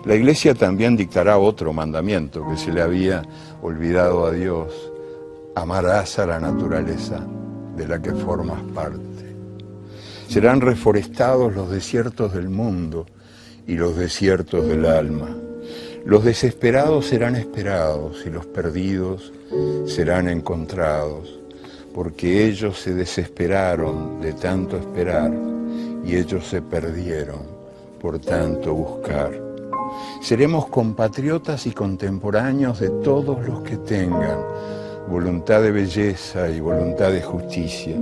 La 0.04 0.14
iglesia 0.14 0.54
también 0.54 0.96
dictará 0.96 1.38
otro 1.38 1.72
mandamiento 1.72 2.46
que 2.46 2.58
se 2.58 2.70
le 2.70 2.82
había 2.82 3.22
olvidado 3.62 4.26
a 4.26 4.32
Dios. 4.32 4.92
Amarás 5.54 6.18
a 6.18 6.26
la 6.26 6.38
naturaleza 6.38 7.24
de 7.74 7.88
la 7.88 8.02
que 8.02 8.12
formas 8.12 8.60
parte. 8.74 9.00
Serán 10.28 10.60
reforestados 10.60 11.54
los 11.54 11.70
desiertos 11.70 12.34
del 12.34 12.50
mundo 12.50 13.06
y 13.66 13.76
los 13.76 13.96
desiertos 13.96 14.66
del 14.66 14.84
alma. 14.84 15.34
Los 16.04 16.22
desesperados 16.22 17.06
serán 17.06 17.34
esperados 17.34 18.24
y 18.26 18.30
los 18.30 18.44
perdidos 18.44 19.32
serán 19.86 20.28
encontrados, 20.28 21.38
porque 21.94 22.46
ellos 22.46 22.78
se 22.78 22.92
desesperaron 22.92 24.20
de 24.20 24.34
tanto 24.34 24.76
esperar 24.76 25.32
y 26.04 26.16
ellos 26.16 26.46
se 26.46 26.60
perdieron 26.60 27.40
por 28.02 28.18
tanto 28.18 28.74
buscar. 28.74 29.43
Seremos 30.24 30.68
compatriotas 30.68 31.66
y 31.66 31.72
contemporáneos 31.72 32.80
de 32.80 32.88
todos 32.88 33.46
los 33.46 33.60
que 33.60 33.76
tengan 33.76 34.38
voluntad 35.06 35.60
de 35.60 35.70
belleza 35.70 36.48
y 36.48 36.60
voluntad 36.60 37.12
de 37.12 37.20
justicia. 37.20 37.94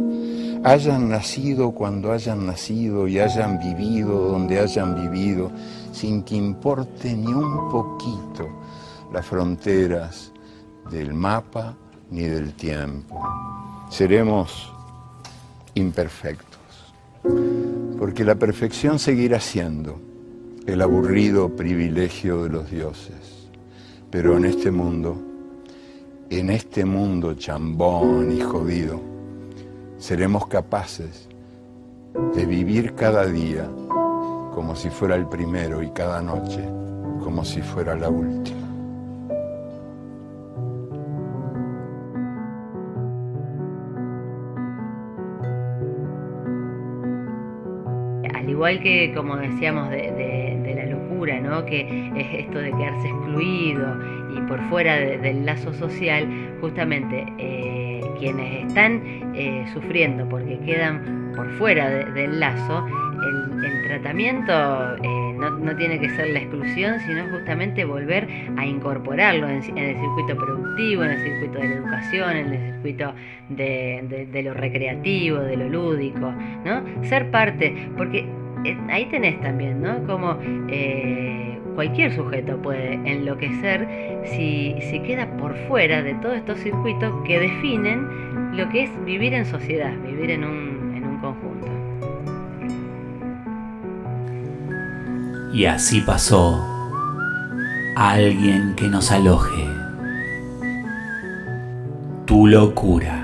Hayan 0.62 1.09
nacido 1.09 1.73
cuando 1.73 2.12
hayan 2.12 2.47
nacido 2.47 3.09
y 3.09 3.18
hayan 3.18 3.59
vivido 3.59 4.29
donde 4.29 4.61
hayan 4.61 4.95
vivido, 4.95 5.51
sin 5.91 6.23
que 6.23 6.37
importe 6.37 7.12
ni 7.12 7.27
un 7.27 7.68
poquito 7.68 8.49
las 9.12 9.27
fronteras 9.27 10.31
del 10.93 11.14
mapa 11.14 11.75
ni 12.09 12.23
del 12.23 12.53
tiempo. 12.55 13.20
Seremos 13.91 14.73
imperfectos, 15.75 16.95
porque 17.99 18.23
la 18.23 18.37
perfección 18.37 19.01
seguirá 19.01 19.41
siendo 19.41 20.12
el 20.67 20.83
aburrido 20.83 21.55
privilegio 21.57 22.45
de 22.45 22.51
los 22.51 22.71
dioses. 22.71 23.49
Pero 24.11 24.37
en 24.37 24.45
este 24.45 24.71
mundo, 24.71 25.17
en 26.31 26.51
este 26.51 26.85
mundo 26.85 27.35
chambón 27.35 28.37
y 28.37 28.41
jodido, 28.41 29.01
seremos 29.99 30.47
capaces 30.47 31.29
de 32.35 32.47
vivir 32.47 32.95
cada 32.95 33.27
día 33.27 33.69
como 34.55 34.77
si 34.77 34.91
fuera 34.91 35.17
el 35.17 35.27
primero 35.29 35.83
y 35.83 35.91
cada 35.91 36.21
noche 36.21 36.63
como 37.23 37.45
si 37.45 37.63
fuera 37.63 37.95
la 37.95 38.11
última. 38.11 38.59
Al 48.35 48.51
igual 48.51 48.83
que, 48.83 49.13
como 49.15 49.37
decíamos, 49.37 49.89
de, 49.91 50.52
¿no? 51.41 51.64
que 51.64 52.11
es 52.16 52.45
esto 52.47 52.59
de 52.59 52.70
quedarse 52.70 53.09
excluido 53.09 53.97
y 54.37 54.41
por 54.49 54.61
fuera 54.68 54.97
de- 54.97 55.18
del 55.18 55.45
lazo 55.47 55.73
social, 55.75 56.27
justamente 56.61 57.27
eh, 57.39 58.01
quienes 58.18 58.66
están 58.66 59.01
eh, 59.35 59.64
sufriendo 59.73 60.29
porque 60.29 60.59
quedan 60.61 61.33
por 61.37 61.49
fuera 61.59 61.89
de- 61.89 62.05
del 62.12 62.41
lazo, 62.41 62.87
el, 62.87 63.53
tratamiento 63.87 64.53
eh, 64.97 65.35
no, 65.39 65.51
no 65.51 65.77
tiene 65.77 66.01
que 66.01 66.09
ser 66.11 66.31
la 66.31 66.39
exclusión, 66.41 66.99
sino 67.01 67.25
justamente 67.31 67.85
volver 67.85 68.27
a 68.57 68.64
incorporarlo 68.66 69.49
en, 69.49 69.62
en 69.77 69.79
el 69.79 69.97
circuito 69.97 70.35
productivo, 70.37 71.05
en 71.05 71.11
el 71.11 71.20
circuito 71.23 71.59
de 71.59 71.68
la 71.68 71.75
educación, 71.77 72.31
en 72.37 72.53
el 72.53 72.73
circuito 72.73 73.12
de, 73.51 74.27
de- 74.33 74.43
lo 74.43 74.55
recreativo, 74.55 75.39
de 75.41 75.57
lo 75.59 75.68
lúdico, 75.68 76.33
¿no? 76.64 76.83
Ser 77.05 77.31
parte, 77.31 77.89
porque 77.97 78.25
ahí 78.89 79.07
tenés 79.07 79.41
también, 79.41 79.83
¿no? 79.83 80.05
Como 80.07 80.37
eh, 80.69 81.59
cualquier 81.75 82.13
sujeto 82.15 82.57
puede 82.59 82.95
enloquecer 82.95 84.21
si, 84.25 84.77
si 84.91 85.01
queda 85.01 85.27
por 85.37 85.55
fuera 85.69 86.03
de 86.03 86.15
todos 86.15 86.37
estos 86.37 86.59
circuitos 86.59 87.13
que 87.27 87.39
definen 87.41 88.57
lo 88.57 88.69
que 88.69 88.85
es 88.85 89.05
vivir 89.05 89.35
en 89.35 89.47
sociedad, 89.47 89.93
vivir 90.07 90.31
en 90.31 90.45
un, 90.45 90.95
en 90.97 91.05
un 91.05 91.19
conjunto. 91.19 91.69
Y 95.55 95.67
así 95.67 96.01
pasó 96.01 96.73
alguien 97.97 98.75
que 98.75 98.89
nos 98.89 99.11
aloje. 99.13 99.65
Tu 102.27 102.47
locura. 102.47 103.22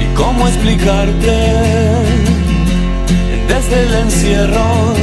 ¿Y 0.00 0.14
cómo 0.14 0.46
explicarte 0.46 1.36
desde 3.48 3.82
el 3.86 3.94
encierro? 3.94 4.94